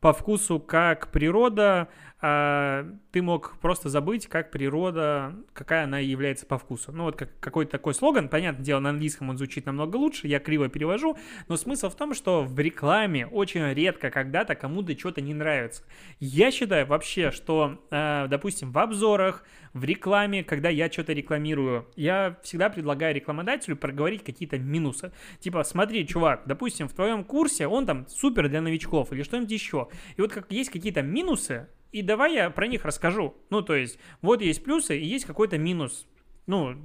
по 0.00 0.12
вкусу 0.12 0.58
как 0.58 1.12
природа, 1.12 1.88
ты 2.22 3.20
мог 3.20 3.56
просто 3.60 3.88
забыть, 3.88 4.28
как 4.28 4.52
природа, 4.52 5.34
какая 5.52 5.84
она 5.84 5.98
является 5.98 6.46
по 6.46 6.56
вкусу. 6.56 6.92
Ну 6.92 7.04
вот 7.04 7.16
как, 7.16 7.30
какой-то 7.40 7.72
такой 7.72 7.94
слоган, 7.94 8.28
понятное 8.28 8.64
дело, 8.64 8.78
на 8.78 8.90
английском 8.90 9.28
он 9.28 9.36
звучит 9.36 9.66
намного 9.66 9.96
лучше, 9.96 10.28
я 10.28 10.38
криво 10.38 10.68
перевожу, 10.68 11.18
но 11.48 11.56
смысл 11.56 11.88
в 11.88 11.96
том, 11.96 12.14
что 12.14 12.44
в 12.44 12.56
рекламе 12.60 13.26
очень 13.26 13.72
редко 13.74 14.10
когда-то 14.10 14.54
кому-то 14.54 14.96
что-то 14.96 15.20
не 15.20 15.34
нравится. 15.34 15.82
Я 16.20 16.52
считаю 16.52 16.86
вообще, 16.86 17.32
что, 17.32 17.84
э, 17.90 18.28
допустим, 18.28 18.70
в 18.70 18.78
обзорах, 18.78 19.44
в 19.72 19.82
рекламе, 19.82 20.44
когда 20.44 20.68
я 20.68 20.88
что-то 20.92 21.12
рекламирую, 21.12 21.88
я 21.96 22.36
всегда 22.44 22.70
предлагаю 22.70 23.16
рекламодателю 23.16 23.76
проговорить 23.76 24.22
какие-то 24.22 24.58
минусы. 24.58 25.10
Типа, 25.40 25.64
смотри, 25.64 26.06
чувак, 26.06 26.42
допустим, 26.46 26.86
в 26.86 26.92
твоем 26.92 27.24
курсе 27.24 27.66
он 27.66 27.84
там 27.84 28.06
супер 28.08 28.48
для 28.48 28.60
новичков 28.60 29.12
или 29.12 29.24
что-нибудь 29.24 29.50
еще. 29.50 29.88
И 30.16 30.20
вот 30.20 30.32
как 30.32 30.52
есть 30.52 30.70
какие-то 30.70 31.02
минусы, 31.02 31.66
и 31.92 32.02
давай 32.02 32.34
я 32.34 32.50
про 32.50 32.66
них 32.66 32.84
расскажу. 32.84 33.34
Ну, 33.50 33.62
то 33.62 33.74
есть, 33.74 33.98
вот 34.20 34.40
есть 34.42 34.64
плюсы 34.64 34.98
и 34.98 35.04
есть 35.04 35.24
какой-то 35.24 35.58
минус. 35.58 36.06
Ну, 36.46 36.76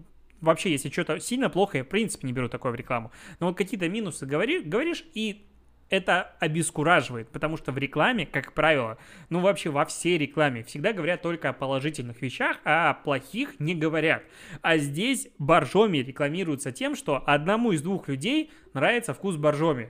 вообще, 0.41 0.71
если 0.71 0.89
что-то 0.89 1.19
сильно 1.19 1.49
плохо, 1.49 1.77
я 1.77 1.83
в 1.83 1.87
принципе 1.87 2.27
не 2.27 2.33
беру 2.33 2.49
такое 2.49 2.71
в 2.71 2.75
рекламу. 2.75 3.11
Но 3.39 3.47
вот 3.47 3.57
какие-то 3.57 3.89
минусы 3.89 4.25
говори, 4.25 4.59
говоришь, 4.61 5.05
и 5.13 5.47
это 5.89 6.35
обескураживает, 6.39 7.29
потому 7.29 7.55
что 7.55 7.71
в 7.71 7.77
рекламе, 7.77 8.25
как 8.25 8.53
правило, 8.53 8.97
ну 9.29 9.39
вообще 9.39 9.69
во 9.69 9.85
всей 9.85 10.17
рекламе 10.17 10.63
всегда 10.63 10.91
говорят 10.91 11.21
только 11.21 11.49
о 11.49 11.53
положительных 11.53 12.21
вещах, 12.21 12.57
а 12.65 12.89
о 12.89 12.93
плохих 12.93 13.59
не 13.59 13.73
говорят. 13.73 14.23
А 14.61 14.77
здесь 14.77 15.29
боржоми 15.37 15.99
рекламируется 15.99 16.73
тем, 16.73 16.95
что 16.95 17.23
одному 17.25 17.71
из 17.71 17.81
двух 17.81 18.09
людей 18.09 18.51
нравится 18.73 19.13
вкус 19.13 19.37
боржоми. 19.37 19.89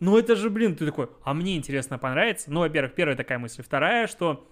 Ну 0.00 0.18
это 0.18 0.36
же, 0.36 0.50
блин, 0.50 0.74
ты 0.74 0.84
такой, 0.84 1.08
а 1.24 1.32
мне 1.32 1.56
интересно 1.56 1.96
понравится. 1.96 2.50
Ну, 2.52 2.60
во-первых, 2.60 2.94
первая 2.94 3.16
такая 3.16 3.38
мысль. 3.38 3.62
Вторая, 3.62 4.06
что 4.06 4.46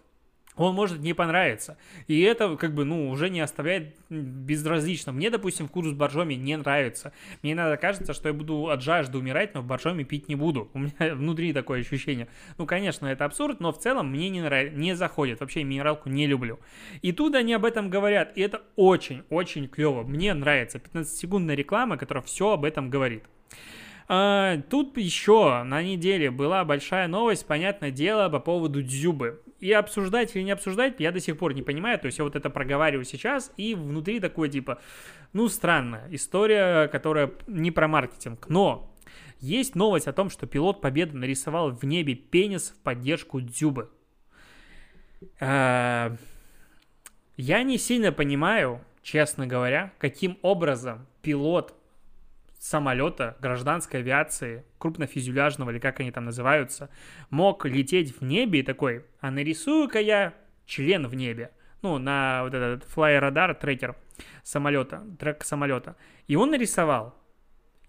он 0.56 0.74
может 0.74 1.00
не 1.00 1.14
понравиться. 1.14 1.76
И 2.06 2.20
это, 2.22 2.56
как 2.56 2.74
бы, 2.74 2.84
ну, 2.84 3.10
уже 3.10 3.28
не 3.28 3.40
оставляет 3.40 3.96
безразлично. 4.08 5.12
Мне, 5.12 5.30
допустим, 5.30 5.66
вкус 5.66 5.92
боржоми 5.92 6.34
не 6.34 6.56
нравится. 6.56 7.12
Мне 7.42 7.52
иногда 7.52 7.76
кажется, 7.76 8.14
что 8.14 8.28
я 8.28 8.34
буду 8.34 8.68
от 8.68 8.82
жажды 8.82 9.18
умирать, 9.18 9.54
но 9.54 9.62
в 9.62 9.66
боржоми 9.66 10.04
пить 10.04 10.28
не 10.28 10.36
буду. 10.36 10.70
У 10.72 10.78
меня 10.78 10.92
внутри 11.14 11.52
такое 11.52 11.80
ощущение. 11.80 12.28
Ну, 12.56 12.66
конечно, 12.66 13.06
это 13.06 13.24
абсурд, 13.24 13.60
но 13.60 13.72
в 13.72 13.78
целом 13.78 14.10
мне 14.10 14.28
не 14.30 14.42
нравится, 14.42 14.76
не 14.76 14.94
заходит. 14.94 15.40
Вообще 15.40 15.64
минералку 15.64 16.08
не 16.08 16.26
люблю. 16.26 16.60
И 17.02 17.12
тут 17.12 17.34
они 17.34 17.52
об 17.54 17.64
этом 17.64 17.90
говорят, 17.90 18.36
и 18.36 18.40
это 18.40 18.62
очень-очень 18.76 19.68
клево. 19.68 20.04
Мне 20.04 20.34
нравится 20.34 20.78
15-секундная 20.78 21.56
реклама, 21.56 21.96
которая 21.96 22.22
все 22.22 22.52
об 22.52 22.64
этом 22.64 22.90
говорит. 22.90 23.24
А, 24.06 24.58
тут 24.70 24.96
еще 24.98 25.62
на 25.62 25.82
неделе 25.82 26.30
была 26.30 26.64
большая 26.64 27.08
новость, 27.08 27.46
понятное 27.46 27.90
дело, 27.90 28.28
по 28.28 28.40
поводу 28.40 28.82
Дзюбы. 28.82 29.40
И 29.60 29.72
обсуждать 29.72 30.34
или 30.36 30.42
не 30.42 30.50
обсуждать, 30.50 30.96
я 30.98 31.10
до 31.10 31.20
сих 31.20 31.38
пор 31.38 31.54
не 31.54 31.62
понимаю. 31.62 31.98
То 31.98 32.06
есть 32.06 32.18
я 32.18 32.24
вот 32.24 32.36
это 32.36 32.50
проговариваю 32.50 33.04
сейчас, 33.04 33.52
и 33.56 33.74
внутри 33.74 34.20
такое 34.20 34.48
типа, 34.48 34.80
ну, 35.32 35.48
странная 35.48 36.06
история, 36.10 36.88
которая 36.88 37.32
не 37.46 37.70
про 37.70 37.88
маркетинг. 37.88 38.46
Но 38.48 38.94
есть 39.40 39.74
новость 39.74 40.06
о 40.06 40.12
том, 40.12 40.28
что 40.30 40.46
пилот 40.46 40.80
Победы 40.80 41.16
нарисовал 41.16 41.70
в 41.70 41.84
небе 41.84 42.14
пенис 42.14 42.70
в 42.70 42.82
поддержку 42.82 43.40
Дзюбы. 43.40 43.90
А, 45.40 46.14
я 47.36 47.62
не 47.62 47.78
сильно 47.78 48.12
понимаю, 48.12 48.80
честно 49.02 49.46
говоря, 49.46 49.92
каким 49.98 50.38
образом 50.42 51.06
пилот 51.22 51.74
самолета 52.64 53.36
гражданской 53.40 54.00
авиации, 54.00 54.64
крупнофюзеляжного 54.78 55.68
или 55.68 55.78
как 55.78 56.00
они 56.00 56.10
там 56.10 56.24
называются, 56.24 56.88
мог 57.28 57.66
лететь 57.66 58.18
в 58.18 58.24
небе 58.24 58.60
и 58.60 58.62
такой, 58.62 59.04
а 59.20 59.30
нарисую-ка 59.30 60.00
я 60.00 60.32
член 60.64 61.06
в 61.06 61.14
небе. 61.14 61.50
Ну, 61.82 61.98
на 61.98 62.42
вот 62.42 62.54
этот 62.54 62.84
флай-радар, 62.84 63.54
трекер 63.54 63.96
самолета, 64.42 65.04
трек 65.20 65.44
самолета. 65.44 65.96
И 66.26 66.36
он 66.36 66.52
нарисовал. 66.52 67.14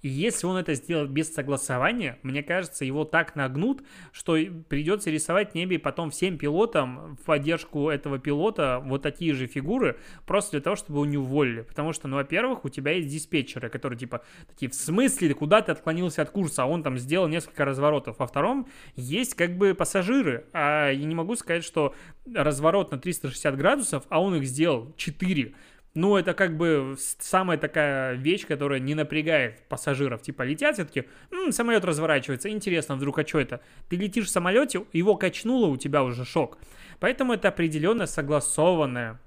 И 0.06 0.08
если 0.08 0.46
он 0.46 0.56
это 0.58 0.76
сделает 0.76 1.10
без 1.10 1.34
согласования, 1.34 2.20
мне 2.22 2.44
кажется, 2.44 2.86
его 2.86 3.06
так 3.06 3.36
нагнут, 3.36 3.82
что 4.12 4.38
придется 4.70 5.10
рисовать 5.10 5.56
небе 5.56 5.80
потом 5.80 6.12
всем 6.12 6.38
пилотам 6.38 7.16
в 7.16 7.26
поддержку 7.26 7.90
этого 7.90 8.20
пилота 8.20 8.84
вот 8.86 9.02
такие 9.02 9.34
же 9.34 9.48
фигуры, 9.48 9.98
просто 10.28 10.52
для 10.52 10.62
того, 10.62 10.76
чтобы 10.76 11.00
его 11.00 11.06
не 11.08 11.18
уволили. 11.18 11.62
Потому 11.62 11.92
что, 11.92 12.08
ну, 12.08 12.18
во-первых, 12.18 12.66
у 12.66 12.70
тебя 12.70 12.92
есть 12.92 13.08
диспетчеры, 13.08 13.68
которые 13.70 13.98
типа 13.98 14.22
такие, 14.48 14.70
в 14.70 14.76
смысле, 14.76 15.34
куда 15.34 15.64
ты 15.64 15.72
отклонился 15.72 16.22
от 16.22 16.30
курса, 16.30 16.62
а 16.62 16.66
он 16.68 16.84
там 16.84 17.00
сделал 17.00 17.28
несколько 17.28 17.66
разворотов. 17.66 18.20
Во 18.20 18.28
втором, 18.28 18.68
есть 18.96 19.34
как 19.34 19.58
бы 19.58 19.74
пассажиры, 19.74 20.46
а 20.54 20.92
я 20.92 21.04
не 21.04 21.16
могу 21.16 21.36
сказать, 21.36 21.64
что 21.64 21.96
разворот 22.32 22.92
на 22.92 23.00
360 23.00 23.58
градусов, 23.58 24.04
а 24.10 24.22
он 24.22 24.36
их 24.36 24.46
сделал 24.46 24.94
4 24.98 25.56
ну, 25.96 26.18
это 26.18 26.34
как 26.34 26.58
бы 26.58 26.96
самая 27.20 27.58
такая 27.58 28.14
вещь, 28.16 28.46
которая 28.46 28.80
не 28.80 28.96
напрягает 28.96 29.62
пассажиров. 29.70 30.22
Типа 30.22 30.44
летят 30.44 30.76
все-таки, 30.76 31.06
самолет 31.52 31.86
разворачивается, 31.86 32.50
интересно, 32.50 32.98
вдруг, 32.98 33.18
а 33.18 33.26
что 33.26 33.40
это? 33.40 33.62
Ты 33.90 33.96
летишь 33.96 34.26
в 34.26 34.30
самолете, 34.30 34.86
его 34.92 35.16
качнуло, 35.16 35.68
у 35.68 35.78
тебя 35.78 36.04
уже 36.04 36.26
шок. 36.26 36.58
Поэтому 37.00 37.34
это 37.34 37.48
определенно 37.48 38.06
согласованная 38.06 39.20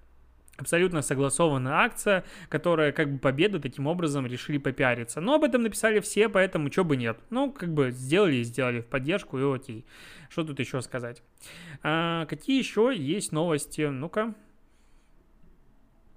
абсолютно 0.59 1.03
согласованная 1.03 1.73
акция, 1.73 2.25
которая 2.49 2.93
как 2.93 3.13
бы 3.13 3.19
победа 3.19 3.61
таким 3.61 3.87
образом 3.87 4.27
решили 4.27 4.59
попиариться. 4.59 5.21
Но 5.21 5.35
об 5.35 5.45
этом 5.45 5.63
написали 5.63 6.01
все, 6.01 6.29
поэтому 6.29 6.71
что 6.71 6.85
бы 6.85 6.97
нет. 6.97 7.19
Ну, 7.31 7.53
как 7.53 7.73
бы 7.73 7.93
сделали 7.93 8.37
и 8.37 8.43
сделали 8.43 8.81
в 8.81 8.87
поддержку, 8.87 9.39
и 9.39 9.55
окей. 9.55 9.87
Что 10.29 10.45
тут 10.45 10.59
еще 10.59 10.83
сказать? 10.83 11.23
А, 11.83 12.27
какие 12.27 12.59
еще 12.59 12.93
есть 12.95 13.31
новости? 13.31 13.83
Ну-ка, 13.83 14.35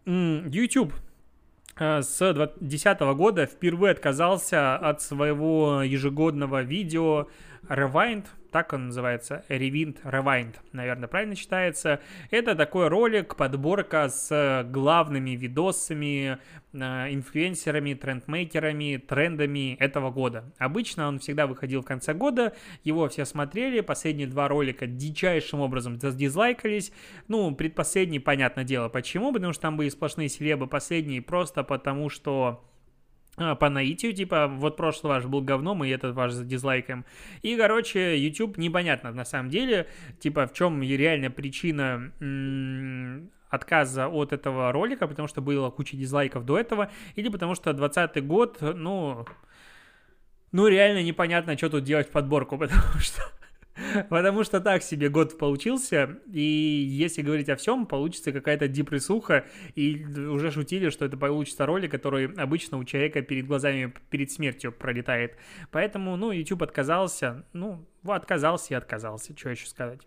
YouTube 0.06 0.94
э, 1.78 2.02
с 2.02 2.34
2010 2.34 3.00
года 3.16 3.46
впервые 3.46 3.92
отказался 3.92 4.76
от 4.76 5.02
своего 5.02 5.82
ежегодного 5.84 6.62
видео 6.64 7.28
Rewind, 7.72 8.26
так 8.52 8.74
он 8.74 8.88
называется, 8.88 9.46
Rewind, 9.48 10.02
Rewind, 10.04 10.56
наверное, 10.74 11.08
правильно 11.08 11.38
читается. 11.38 12.02
Это 12.30 12.54
такой 12.54 12.90
ролик, 12.90 13.38
подборка 13.38 14.10
с 14.10 14.66
главными 14.70 15.32
видосами, 15.32 16.38
э, 16.74 16.78
инфлюенсерами, 17.14 17.94
трендмейкерами, 17.94 18.98
трендами 18.98 19.76
этого 19.80 20.12
года. 20.12 20.54
Обычно 20.58 21.08
он 21.08 21.20
всегда 21.20 21.48
выходил 21.48 21.82
в 21.82 21.86
конце 21.86 22.14
года, 22.14 22.54
его 22.84 23.08
все 23.08 23.24
смотрели, 23.24 23.80
последние 23.80 24.28
два 24.28 24.50
ролика 24.50 24.86
дичайшим 24.86 25.62
образом 25.62 25.98
дизлайкались. 25.98 26.92
Ну, 27.30 27.56
предпоследний, 27.56 28.20
понятное 28.20 28.66
дело, 28.66 28.90
почему, 28.90 29.32
потому 29.32 29.54
что 29.54 29.62
там 29.62 29.78
были 29.78 29.88
сплошные 29.88 30.28
селебы, 30.28 30.68
последние 30.68 31.22
просто 31.22 31.64
потому, 31.64 32.10
что 32.10 32.66
по 33.60 33.70
наитию, 33.70 34.14
типа, 34.14 34.48
вот 34.48 34.78
прошлый 34.78 35.14
ваш 35.14 35.26
был 35.26 35.42
говном, 35.42 35.84
и 35.84 35.90
этот 35.90 36.16
ваш 36.16 36.34
дизлайком. 36.34 37.06
И, 37.42 37.56
короче, 37.56 38.18
YouTube 38.18 38.58
непонятно 38.58 39.12
на 39.12 39.26
самом 39.26 39.50
деле, 39.50 39.88
типа, 40.20 40.48
в 40.48 40.54
чем 40.54 40.82
реальная 40.82 41.30
причина 41.30 42.12
отказа 43.50 44.08
от 44.08 44.34
этого 44.34 44.72
ролика, 44.72 45.08
потому 45.08 45.28
что 45.28 45.42
было 45.42 45.70
куча 45.70 45.98
дизлайков 45.98 46.46
до 46.46 46.58
этого, 46.58 46.90
или 47.16 47.30
потому 47.30 47.56
что 47.56 47.74
20 47.74 48.26
год, 48.26 48.58
ну, 48.62 49.26
ну, 50.52 50.68
реально 50.68 51.04
непонятно, 51.04 51.58
что 51.58 51.70
тут 51.70 51.84
делать 51.84 52.08
в 52.08 52.12
подборку, 52.12 52.58
потому 52.60 53.00
что 53.00 53.22
Потому 54.10 54.44
что 54.44 54.60
так 54.60 54.84
себе 54.84 55.10
год 55.10 55.38
получился, 55.38 56.20
и 56.32 56.42
если 56.42 57.22
говорить 57.22 57.50
о 57.50 57.56
всем, 57.56 57.86
получится 57.86 58.32
какая-то 58.32 58.68
депрессуха, 58.68 59.46
и 59.76 60.04
уже 60.06 60.52
шутили, 60.52 60.90
что 60.90 61.06
это 61.06 61.18
получится 61.18 61.66
ролик, 61.66 61.92
который 61.92 62.28
обычно 62.34 62.78
у 62.78 62.84
человека 62.84 63.22
перед 63.22 63.48
глазами 63.48 63.94
перед 64.10 64.32
смертью 64.32 64.72
пролетает. 64.72 65.36
Поэтому, 65.72 66.16
ну, 66.16 66.32
YouTube 66.32 66.64
отказался, 66.64 67.46
ну, 67.54 67.86
отказался 68.06 68.74
и 68.74 68.78
отказался, 68.78 69.38
что 69.38 69.50
еще 69.50 69.68
сказать. 69.68 70.02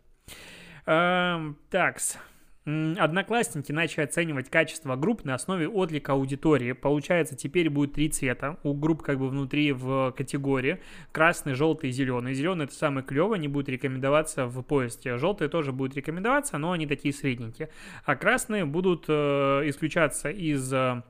Эм, 0.87 1.59
такс. 1.71 2.19
Одноклассники 2.67 3.73
начали 3.73 4.05
оценивать 4.05 4.49
качество 4.49 4.97
групп 4.97 5.25
на 5.25 5.35
основе 5.35 5.69
отклика 5.69 6.13
аудитории. 6.13 6.73
Получается, 6.73 7.37
теперь 7.37 7.69
будет 7.69 7.93
три 7.93 8.09
цвета. 8.09 8.59
У 8.63 8.73
групп 8.73 9.03
как 9.03 9.19
бы 9.19 9.29
внутри 9.29 9.73
в 9.73 10.13
категории. 10.17 10.81
Красный, 11.13 11.53
желтый 11.53 11.91
и 11.91 11.93
зеленый. 11.93 12.33
Зеленый 12.33 12.65
это 12.65 12.75
самый 12.75 13.03
клевый, 13.03 13.39
они 13.39 13.49
будут 13.49 13.69
рекомендоваться 13.69 14.47
в 14.47 14.63
поиске. 14.63 15.19
Желтые 15.19 15.51
тоже 15.51 15.73
будут 15.73 15.95
рекомендоваться, 15.95 16.57
но 16.57 16.73
они 16.73 16.87
такие 16.87 17.13
средненькие. 17.13 17.69
А 18.07 18.17
красные 18.17 18.65
будут 18.65 19.05
э, 19.09 19.13
исключаться 19.67 20.31
из 20.31 20.73
э, 20.73 21.03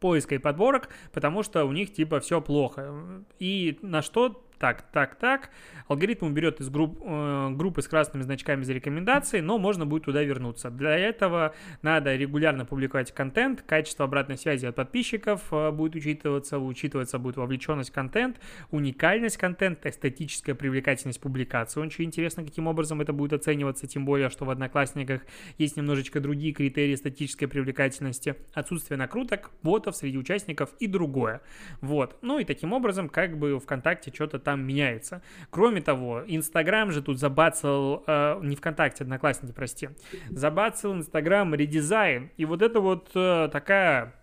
поиска 0.00 0.34
и 0.34 0.38
подборок, 0.38 0.88
потому 1.12 1.44
что 1.44 1.64
у 1.64 1.70
них 1.70 1.92
типа 1.92 2.18
все 2.18 2.40
плохо. 2.40 3.24
И 3.38 3.78
на 3.82 4.02
что 4.02 4.44
так, 4.62 4.82
так, 4.92 5.16
так. 5.16 5.50
Алгоритм 5.88 6.32
берет 6.32 6.60
из 6.60 6.70
групп, 6.70 6.96
э, 7.04 7.50
группы 7.50 7.82
с 7.82 7.88
красными 7.88 8.22
значками 8.22 8.62
за 8.62 8.72
рекомендации, 8.72 9.40
но 9.40 9.58
можно 9.58 9.86
будет 9.86 10.04
туда 10.04 10.22
вернуться. 10.22 10.70
Для 10.70 10.96
этого 10.96 11.52
надо 11.82 12.14
регулярно 12.14 12.64
публиковать 12.64 13.10
контент, 13.12 13.62
качество 13.62 14.04
обратной 14.04 14.38
связи 14.38 14.66
от 14.66 14.76
подписчиков 14.76 15.42
э, 15.50 15.72
будет 15.72 15.96
учитываться, 15.96 16.60
учитываться 16.60 17.18
будет 17.18 17.38
вовлеченность 17.38 17.90
контент, 17.90 18.38
уникальность 18.70 19.36
контента, 19.36 19.90
эстетическая 19.90 20.54
привлекательность 20.54 21.20
публикации. 21.20 21.80
Очень 21.80 22.04
интересно, 22.04 22.44
каким 22.44 22.68
образом 22.68 23.00
это 23.00 23.12
будет 23.12 23.32
оцениваться, 23.32 23.88
тем 23.88 24.04
более, 24.04 24.30
что 24.30 24.44
в 24.44 24.50
Одноклассниках 24.50 25.22
есть 25.58 25.76
немножечко 25.76 26.20
другие 26.20 26.52
критерии 26.52 26.94
эстетической 26.94 27.46
привлекательности, 27.46 28.36
отсутствие 28.54 28.96
накруток, 28.96 29.50
ботов 29.64 29.96
среди 29.96 30.18
участников 30.18 30.70
и 30.78 30.86
другое. 30.86 31.40
Вот. 31.80 32.16
Ну 32.22 32.38
и 32.38 32.44
таким 32.44 32.72
образом, 32.72 33.08
как 33.08 33.36
бы 33.36 33.58
ВКонтакте 33.58 34.12
что-то 34.14 34.38
там 34.38 34.51
там 34.52 34.66
меняется. 34.66 35.22
Кроме 35.50 35.80
того, 35.80 36.22
Инстаграм 36.26 36.92
же 36.92 37.02
тут 37.02 37.18
забацал, 37.18 38.04
э, 38.06 38.38
не 38.42 38.54
ВКонтакте, 38.54 39.04
Одноклассники, 39.04 39.52
прости, 39.52 39.88
забацал 40.28 40.94
Инстаграм 40.94 41.54
редизайн. 41.54 42.30
И 42.36 42.44
вот 42.44 42.60
это 42.60 42.80
вот 42.80 43.10
э, 43.14 43.48
такая 43.50 44.14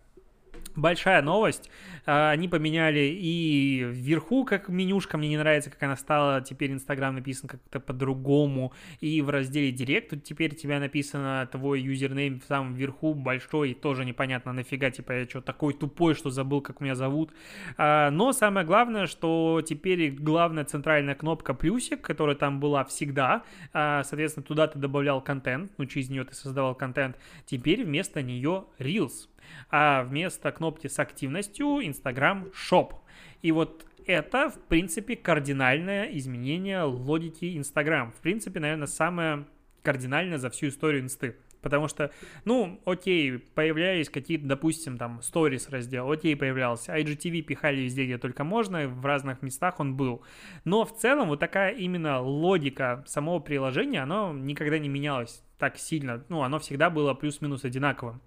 большая 0.75 1.21
новость. 1.21 1.69
А, 2.05 2.31
они 2.31 2.47
поменяли 2.47 2.99
и 2.99 3.85
вверху, 3.89 4.45
как 4.45 4.69
менюшка, 4.69 5.17
мне 5.17 5.29
не 5.29 5.37
нравится, 5.37 5.69
как 5.69 5.81
она 5.83 5.95
стала. 5.95 6.41
Теперь 6.41 6.71
Инстаграм 6.71 7.15
написан 7.15 7.47
как-то 7.47 7.79
по-другому. 7.79 8.73
И 8.99 9.21
в 9.21 9.29
разделе 9.29 9.71
Директ 9.71 10.09
тут 10.09 10.23
теперь 10.23 10.55
тебя 10.55 10.79
написано 10.79 11.47
твой 11.51 11.81
юзернейм 11.81 12.39
в 12.39 12.45
самом 12.45 12.73
верху 12.73 13.13
большой. 13.13 13.73
Тоже 13.73 14.05
непонятно 14.05 14.53
нафига, 14.53 14.91
типа 14.91 15.11
я 15.13 15.27
что, 15.27 15.41
такой 15.41 15.73
тупой, 15.73 16.15
что 16.15 16.29
забыл, 16.29 16.61
как 16.61 16.81
меня 16.81 16.95
зовут. 16.95 17.31
А, 17.77 18.09
но 18.11 18.33
самое 18.33 18.65
главное, 18.65 19.07
что 19.07 19.61
теперь 19.65 20.11
главная 20.11 20.65
центральная 20.65 21.15
кнопка 21.15 21.53
плюсик, 21.53 22.01
которая 22.01 22.35
там 22.35 22.59
была 22.59 22.83
всегда. 22.83 23.43
А, 23.73 24.03
соответственно, 24.03 24.43
туда 24.45 24.67
ты 24.67 24.79
добавлял 24.79 25.21
контент, 25.21 25.71
ну 25.77 25.85
через 25.85 26.09
нее 26.09 26.23
ты 26.23 26.35
создавал 26.35 26.75
контент. 26.75 27.17
Теперь 27.45 27.83
вместо 27.83 28.21
нее 28.21 28.65
Reels 28.79 29.28
а 29.69 30.03
вместо 30.03 30.51
кнопки 30.51 30.87
с 30.87 30.99
активностью 30.99 31.79
Instagram 31.79 32.51
Shop. 32.53 32.93
И 33.41 33.51
вот 33.51 33.85
это, 34.05 34.49
в 34.49 34.59
принципе, 34.67 35.15
кардинальное 35.15 36.05
изменение 36.17 36.81
логики 36.83 37.45
Instagram. 37.57 38.11
В 38.11 38.21
принципе, 38.21 38.59
наверное, 38.59 38.87
самое 38.87 39.45
кардинальное 39.83 40.37
за 40.37 40.49
всю 40.49 40.67
историю 40.67 41.03
инсты. 41.03 41.35
Потому 41.61 41.89
что, 41.89 42.11
ну, 42.45 42.79
окей, 42.85 43.37
появлялись 43.37 44.09
какие-то, 44.09 44.45
допустим, 44.47 44.97
там, 44.97 45.19
stories 45.19 45.69
раздел, 45.69 46.09
окей, 46.09 46.35
появлялся. 46.35 46.95
IGTV 46.97 47.41
пихали 47.41 47.81
везде, 47.81 48.05
где 48.05 48.17
только 48.17 48.43
можно, 48.43 48.87
в 48.87 49.05
разных 49.05 49.41
местах 49.41 49.79
он 49.79 49.97
был. 49.97 50.23
Но 50.63 50.85
в 50.85 50.95
целом 50.95 51.27
вот 51.27 51.39
такая 51.39 51.73
именно 51.73 52.21
логика 52.21 53.03
самого 53.07 53.39
приложения, 53.39 54.01
оно 54.01 54.33
никогда 54.33 54.79
не 54.79 54.87
менялось 54.87 55.43
так 55.57 55.77
сильно. 55.77 56.23
Ну, 56.29 56.43
оно 56.43 56.59
всегда 56.59 56.89
было 56.89 57.13
плюс-минус 57.13 57.65
одинаковым. 57.65 58.21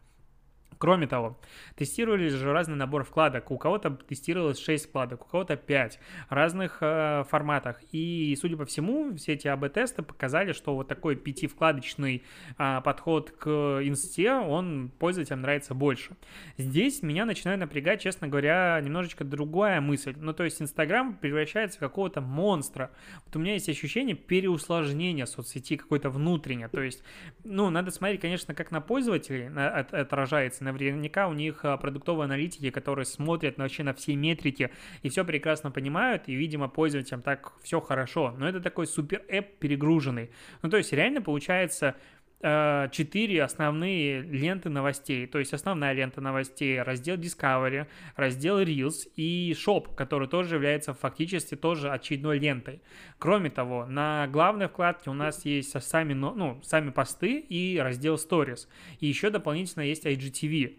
Кроме 0.83 1.07
того, 1.07 1.39
тестировались 1.77 2.33
же 2.33 2.53
разный 2.53 2.75
набор 2.75 3.05
вкладок. 3.05 3.53
У 3.53 3.57
кого-то 3.57 3.91
тестировалось 3.91 4.59
6 4.59 4.89
вкладок, 4.89 5.25
у 5.25 5.29
кого-то 5.29 5.55
5 5.55 6.01
в 6.29 6.33
разных 6.33 6.79
э, 6.81 7.23
форматах. 7.31 7.81
И, 7.93 8.37
судя 8.41 8.57
по 8.57 8.65
всему, 8.65 9.15
все 9.15 9.35
эти 9.35 9.47
АБ-тесты 9.47 10.03
показали, 10.03 10.51
что 10.51 10.75
вот 10.75 10.89
такой 10.89 11.15
пятивкладочный 11.15 12.25
э, 12.59 12.81
подход 12.83 13.31
к 13.31 13.49
инсте, 13.85 14.33
он 14.33 14.91
пользователям 14.99 15.43
нравится 15.43 15.73
больше. 15.73 16.17
Здесь 16.59 17.01
меня 17.05 17.27
начинает 17.27 17.61
напрягать, 17.61 18.03
честно 18.03 18.27
говоря, 18.27 18.81
немножечко 18.83 19.23
другая 19.23 19.81
мысль. 19.81 20.15
Ну, 20.17 20.33
то 20.33 20.43
есть 20.43 20.61
Инстаграм 20.61 21.17
превращается 21.17 21.77
в 21.77 21.81
какого-то 21.81 22.21
монстра. 22.21 22.91
Вот 23.25 23.37
у 23.37 23.39
меня 23.39 23.53
есть 23.53 23.69
ощущение 23.69 24.17
переусложнения 24.17 25.27
соцсети 25.27 25.77
какой-то 25.77 26.11
внутреннее. 26.11 26.67
То 26.67 26.83
есть, 26.83 27.05
ну, 27.45 27.71
надо 27.71 27.93
смотреть, 27.93 28.21
конечно, 28.21 28.53
как 28.53 28.73
на 28.73 28.81
пользователей 28.81 29.47
отражается, 29.47 30.65
на 30.65 30.72
наверняка 30.73 31.29
у 31.29 31.33
них 31.33 31.65
а, 31.65 31.77
продуктовые 31.77 32.25
аналитики, 32.25 32.71
которые 32.71 33.05
смотрят 33.05 33.59
вообще 33.59 33.83
на 33.83 33.93
все 33.95 34.15
метрики 34.15 34.71
и 35.03 35.09
все 35.09 35.25
прекрасно 35.25 35.71
понимают, 35.71 36.25
и, 36.27 36.35
видимо, 36.35 36.69
пользователям 36.69 37.23
так 37.23 37.53
все 37.63 37.81
хорошо. 37.81 38.35
Но 38.39 38.49
это 38.49 38.61
такой 38.61 38.87
супер-эп 38.87 39.59
перегруженный. 39.59 40.31
Ну, 40.63 40.71
то 40.71 40.77
есть 40.77 40.93
реально 40.93 41.23
получается 41.23 41.97
четыре 42.43 43.45
основные 43.45 44.21
ленты 44.21 44.69
новостей. 44.69 45.27
То 45.27 45.39
есть 45.39 45.53
основная 45.53 45.93
лента 45.93 46.21
новостей, 46.21 46.83
раздел 46.83 47.17
Discovery, 47.17 47.87
раздел 48.17 48.61
Reels 48.61 49.09
и 49.15 49.53
Shop, 49.53 49.95
который 49.95 50.27
тоже 50.27 50.57
является 50.57 50.93
фактически 50.93 51.55
тоже 51.55 51.93
очередной 51.93 52.41
лентой. 52.41 52.83
Кроме 53.19 53.51
того, 53.51 53.87
на 53.87 54.27
главной 54.27 54.67
вкладке 54.67 55.11
у 55.11 55.15
нас 55.15 55.45
есть 55.45 55.81
сами, 55.81 56.15
ну, 56.15 56.61
сами 56.65 56.91
посты 56.91 57.39
и 57.39 57.79
раздел 57.79 58.17
Stories. 58.17 58.67
И 58.99 59.07
еще 59.07 59.31
дополнительно 59.31 59.83
есть 59.83 60.05
IGTV. 60.05 60.79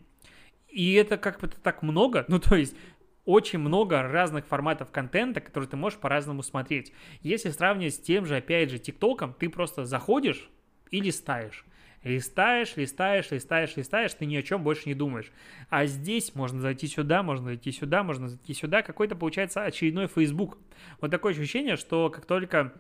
И 0.68 0.94
это 0.94 1.18
как 1.18 1.40
бы 1.40 1.48
так 1.48 1.82
много, 1.82 2.26
ну 2.28 2.40
то 2.40 2.56
есть 2.56 2.76
очень 3.26 3.60
много 3.60 4.02
разных 4.02 4.46
форматов 4.46 4.92
контента, 4.92 5.40
которые 5.40 5.70
ты 5.70 5.78
можешь 5.78 5.98
по-разному 5.98 6.44
смотреть. 6.44 6.92
Если 7.22 7.52
сравнивать 7.52 7.96
с 7.96 8.00
тем 8.00 8.26
же, 8.26 8.36
опять 8.36 8.70
же, 8.70 8.80
ТикТоком, 8.80 9.34
ты 9.34 9.50
просто 9.50 9.86
заходишь, 9.86 10.50
и 10.94 11.02
листаешь. 11.02 11.66
Листаешь, 12.04 12.76
листаешь, 12.76 13.32
листаешь, 13.32 13.76
листаешь, 13.76 14.14
ты 14.14 14.26
ни 14.26 14.36
о 14.36 14.44
чем 14.44 14.62
больше 14.62 14.84
не 14.86 14.94
думаешь. 14.94 15.32
А 15.70 15.86
здесь 15.86 16.36
можно 16.36 16.62
зайти 16.62 16.88
сюда, 16.88 17.24
можно 17.24 17.46
зайти 17.46 17.72
сюда, 17.72 18.04
можно 18.04 18.28
зайти 18.28 18.54
сюда. 18.54 18.84
Какой-то 18.84 19.16
получается 19.16 19.64
очередной 19.64 20.08
Facebook. 20.08 20.60
Вот 21.02 21.10
такое 21.10 21.34
ощущение, 21.34 21.78
что 21.78 22.10
как 22.10 22.26
только 22.26 22.74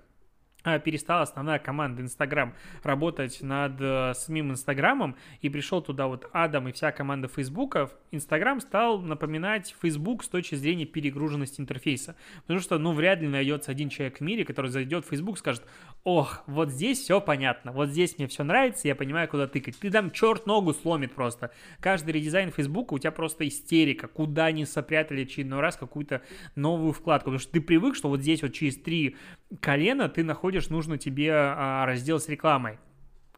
перестала 0.63 1.23
основная 1.23 1.59
команда 1.59 2.01
Инстаграм 2.01 2.53
работать 2.83 3.41
над 3.41 3.79
э, 3.79 4.13
самим 4.15 4.51
Инстаграмом, 4.51 5.15
и 5.41 5.49
пришел 5.49 5.81
туда 5.81 6.07
вот 6.07 6.29
Адам 6.31 6.69
и 6.69 6.71
вся 6.71 6.91
команда 6.91 7.27
Фейсбуков, 7.27 7.91
Инстаграм 8.11 8.59
стал 8.61 9.01
напоминать 9.01 9.75
Фейсбук 9.81 10.23
с 10.23 10.27
точки 10.27 10.55
зрения 10.55 10.85
перегруженности 10.85 11.59
интерфейса. 11.59 12.15
Потому 12.41 12.59
что, 12.59 12.77
ну, 12.77 12.93
вряд 12.93 13.21
ли 13.21 13.27
найдется 13.27 13.71
один 13.71 13.89
человек 13.89 14.17
в 14.17 14.21
мире, 14.21 14.45
который 14.45 14.71
зайдет 14.71 15.05
в 15.05 15.09
Фейсбук 15.09 15.35
и 15.35 15.39
скажет, 15.39 15.63
ох, 16.03 16.43
вот 16.47 16.69
здесь 16.69 16.99
все 16.99 17.19
понятно, 17.19 17.71
вот 17.71 17.89
здесь 17.89 18.17
мне 18.17 18.27
все 18.27 18.43
нравится, 18.43 18.87
я 18.87 18.95
понимаю, 18.95 19.27
куда 19.27 19.47
тыкать. 19.47 19.77
Ты 19.77 19.91
там 19.91 20.11
черт 20.11 20.45
ногу 20.45 20.73
сломит 20.73 21.13
просто. 21.13 21.51
Каждый 21.79 22.11
редизайн 22.11 22.51
Фейсбука 22.51 22.93
у 22.93 22.99
тебя 22.99 23.11
просто 23.11 23.47
истерика, 23.47 24.07
куда 24.07 24.45
они 24.45 24.65
сопрятали 24.65 25.23
очередной 25.23 25.59
раз 25.59 25.75
какую-то 25.75 26.21
новую 26.55 26.93
вкладку. 26.93 27.25
Потому 27.25 27.39
что 27.39 27.51
ты 27.51 27.61
привык, 27.61 27.95
что 27.95 28.09
вот 28.09 28.21
здесь 28.21 28.41
вот 28.41 28.53
через 28.53 28.77
три 28.77 29.17
колена 29.59 30.09
ты 30.09 30.23
находишь 30.53 30.69
нужно 30.69 30.97
тебе 30.99 31.31
а, 31.33 31.85
раздел 31.87 32.19
с 32.19 32.29
рекламой. 32.29 32.77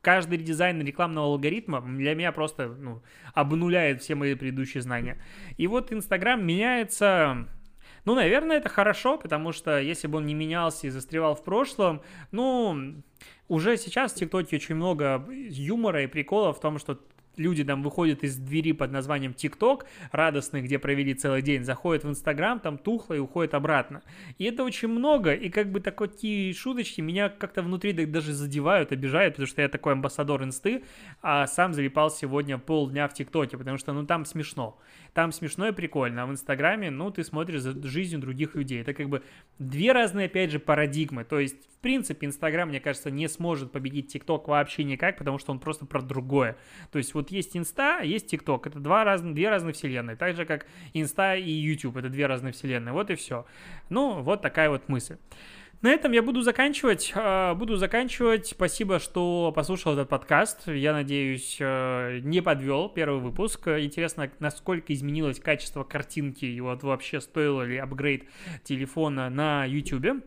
Каждый 0.02 0.38
редизайн 0.38 0.82
рекламного 0.82 1.28
алгоритма 1.28 1.82
для 1.82 2.14
меня 2.14 2.32
просто 2.32 2.68
ну, 2.68 3.02
обнуляет 3.34 4.02
все 4.02 4.16
мои 4.16 4.36
предыдущие 4.36 4.82
знания. 4.82 5.18
И 5.58 5.68
вот 5.68 5.94
Инстаграм 5.94 6.46
меняется 6.46 7.48
ну, 8.04 8.14
наверное, 8.14 8.58
это 8.58 8.70
хорошо, 8.70 9.18
потому 9.18 9.52
что 9.52 9.80
если 9.80 10.08
бы 10.08 10.18
он 10.18 10.28
не 10.28 10.36
менялся 10.36 10.86
и 10.86 10.92
застревал 10.92 11.36
в 11.36 11.44
прошлом, 11.44 12.02
ну, 12.32 13.02
уже 13.48 13.78
сейчас 13.78 14.12
в 14.12 14.16
ТикТоке 14.16 14.58
очень 14.58 14.76
много 14.76 15.26
юмора 15.30 16.04
и 16.04 16.08
приколов 16.08 16.58
в 16.58 16.62
том, 16.62 16.78
что 16.78 17.00
люди 17.38 17.64
там 17.64 17.84
выходят 17.84 18.24
из 18.24 18.38
двери 18.38 18.72
под 18.72 18.92
названием 18.92 19.34
ТикТок, 19.34 19.86
радостные, 20.12 20.64
где 20.64 20.80
провели 20.80 21.14
целый 21.14 21.42
день, 21.42 21.64
заходят 21.64 22.04
в 22.04 22.10
Инстаграм, 22.10 22.60
там 22.60 22.78
тухло 22.78 23.14
и 23.14 23.20
уходят 23.20 23.54
обратно. 23.54 24.02
И 24.38 24.46
это 24.46 24.64
очень 24.64 24.88
много, 24.88 25.34
и 25.34 25.50
как 25.50 25.72
бы 25.72 25.80
такие 25.80 26.54
шуточки 26.54 27.02
меня 27.02 27.30
как-то 27.30 27.62
внутри 27.62 27.94
даже 28.06 28.34
задевают, 28.34 28.92
обижают, 28.92 29.36
потому 29.36 29.48
что 29.48 29.62
я 29.62 29.70
такой 29.70 29.94
амбассадор 29.94 30.44
инсты, 30.44 30.84
а 31.22 31.48
сам 31.48 31.74
залипал 31.74 32.10
сегодня 32.12 32.58
полдня 32.58 33.08
в 33.08 33.14
ТикТоке, 33.14 33.58
потому 33.58 33.78
что, 33.78 33.94
ну, 33.94 34.06
там 34.06 34.26
смешно. 34.26 34.78
Там 35.14 35.32
смешно 35.32 35.70
и 35.70 35.72
прикольно, 35.72 36.24
а 36.24 36.26
в 36.26 36.32
Инстаграме, 36.32 36.92
ну, 36.92 37.10
ты 37.10 37.24
смотришь 37.24 37.62
за 37.62 37.88
жизнью 37.88 38.20
других 38.20 38.56
людей. 38.56 38.82
Это 38.82 38.94
как 38.94 39.08
бы 39.08 39.24
две 39.60 39.94
разные, 39.94 40.26
опять 40.26 40.52
же, 40.52 40.60
парадигмы. 40.60 41.24
То 41.24 41.40
есть, 41.40 41.56
в 41.76 41.78
принципе, 41.80 42.28
Инстаграм, 42.28 42.68
мне 42.68 42.80
кажется, 42.80 43.12
не 43.12 43.30
сможет 43.30 43.72
победить 43.72 44.12
ТикТок 44.12 44.48
вообще 44.48 44.84
никак, 44.84 45.18
потому 45.18 45.38
что 45.38 45.52
он 45.52 45.60
просто 45.60 45.86
про 45.86 46.02
другое. 46.02 46.58
То 46.92 46.98
есть, 46.98 47.14
вот 47.14 47.25
вот 47.26 47.32
есть 47.32 47.58
Инста, 47.58 48.02
есть 48.02 48.28
ТикТок. 48.28 48.68
Это 48.68 48.80
два 48.80 49.04
разных, 49.04 49.34
две 49.34 49.50
разные 49.50 49.74
вселенные. 49.74 50.16
Так 50.16 50.36
же, 50.36 50.46
как 50.46 50.68
Инста 50.94 51.36
и 51.36 51.50
YouTube. 51.50 51.98
Это 51.98 52.10
две 52.10 52.28
разные 52.28 52.54
вселенные. 52.54 52.94
Вот 52.94 53.10
и 53.10 53.16
все. 53.16 53.46
Ну, 53.90 54.22
вот 54.22 54.42
такая 54.42 54.70
вот 54.70 54.88
мысль. 54.90 55.18
На 55.82 55.90
этом 55.90 56.12
я 56.12 56.22
буду 56.22 56.42
заканчивать. 56.42 57.12
Э, 57.16 57.54
буду 57.56 57.78
заканчивать. 57.78 58.48
Спасибо, 58.48 59.00
что 59.00 59.52
послушал 59.56 59.94
этот 59.94 60.08
подкаст. 60.10 60.68
Я 60.68 60.94
надеюсь, 60.94 61.58
э, 61.60 62.20
не 62.24 62.42
подвел 62.42 62.90
первый 62.90 63.20
выпуск. 63.20 63.68
Интересно, 63.68 64.30
насколько 64.40 64.94
изменилось 64.94 65.40
качество 65.40 65.84
картинки 65.84 66.46
и 66.46 66.62
вот 66.62 66.84
вообще 66.84 67.22
стоило 67.22 67.64
ли 67.64 67.78
апгрейд 67.78 68.26
телефона 68.64 69.30
на 69.30 69.66
YouTube. 69.66 70.24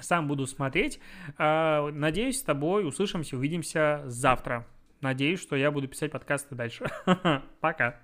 Сам 0.00 0.26
буду 0.26 0.46
смотреть. 0.46 0.98
Э, 1.38 1.90
надеюсь, 1.92 2.40
с 2.40 2.42
тобой 2.42 2.86
услышимся, 2.86 3.36
увидимся 3.36 4.02
завтра. 4.06 4.66
Надеюсь, 5.04 5.42
что 5.42 5.54
я 5.54 5.70
буду 5.70 5.86
писать 5.86 6.12
подкасты 6.12 6.54
дальше. 6.54 6.86
Пока. 7.60 8.00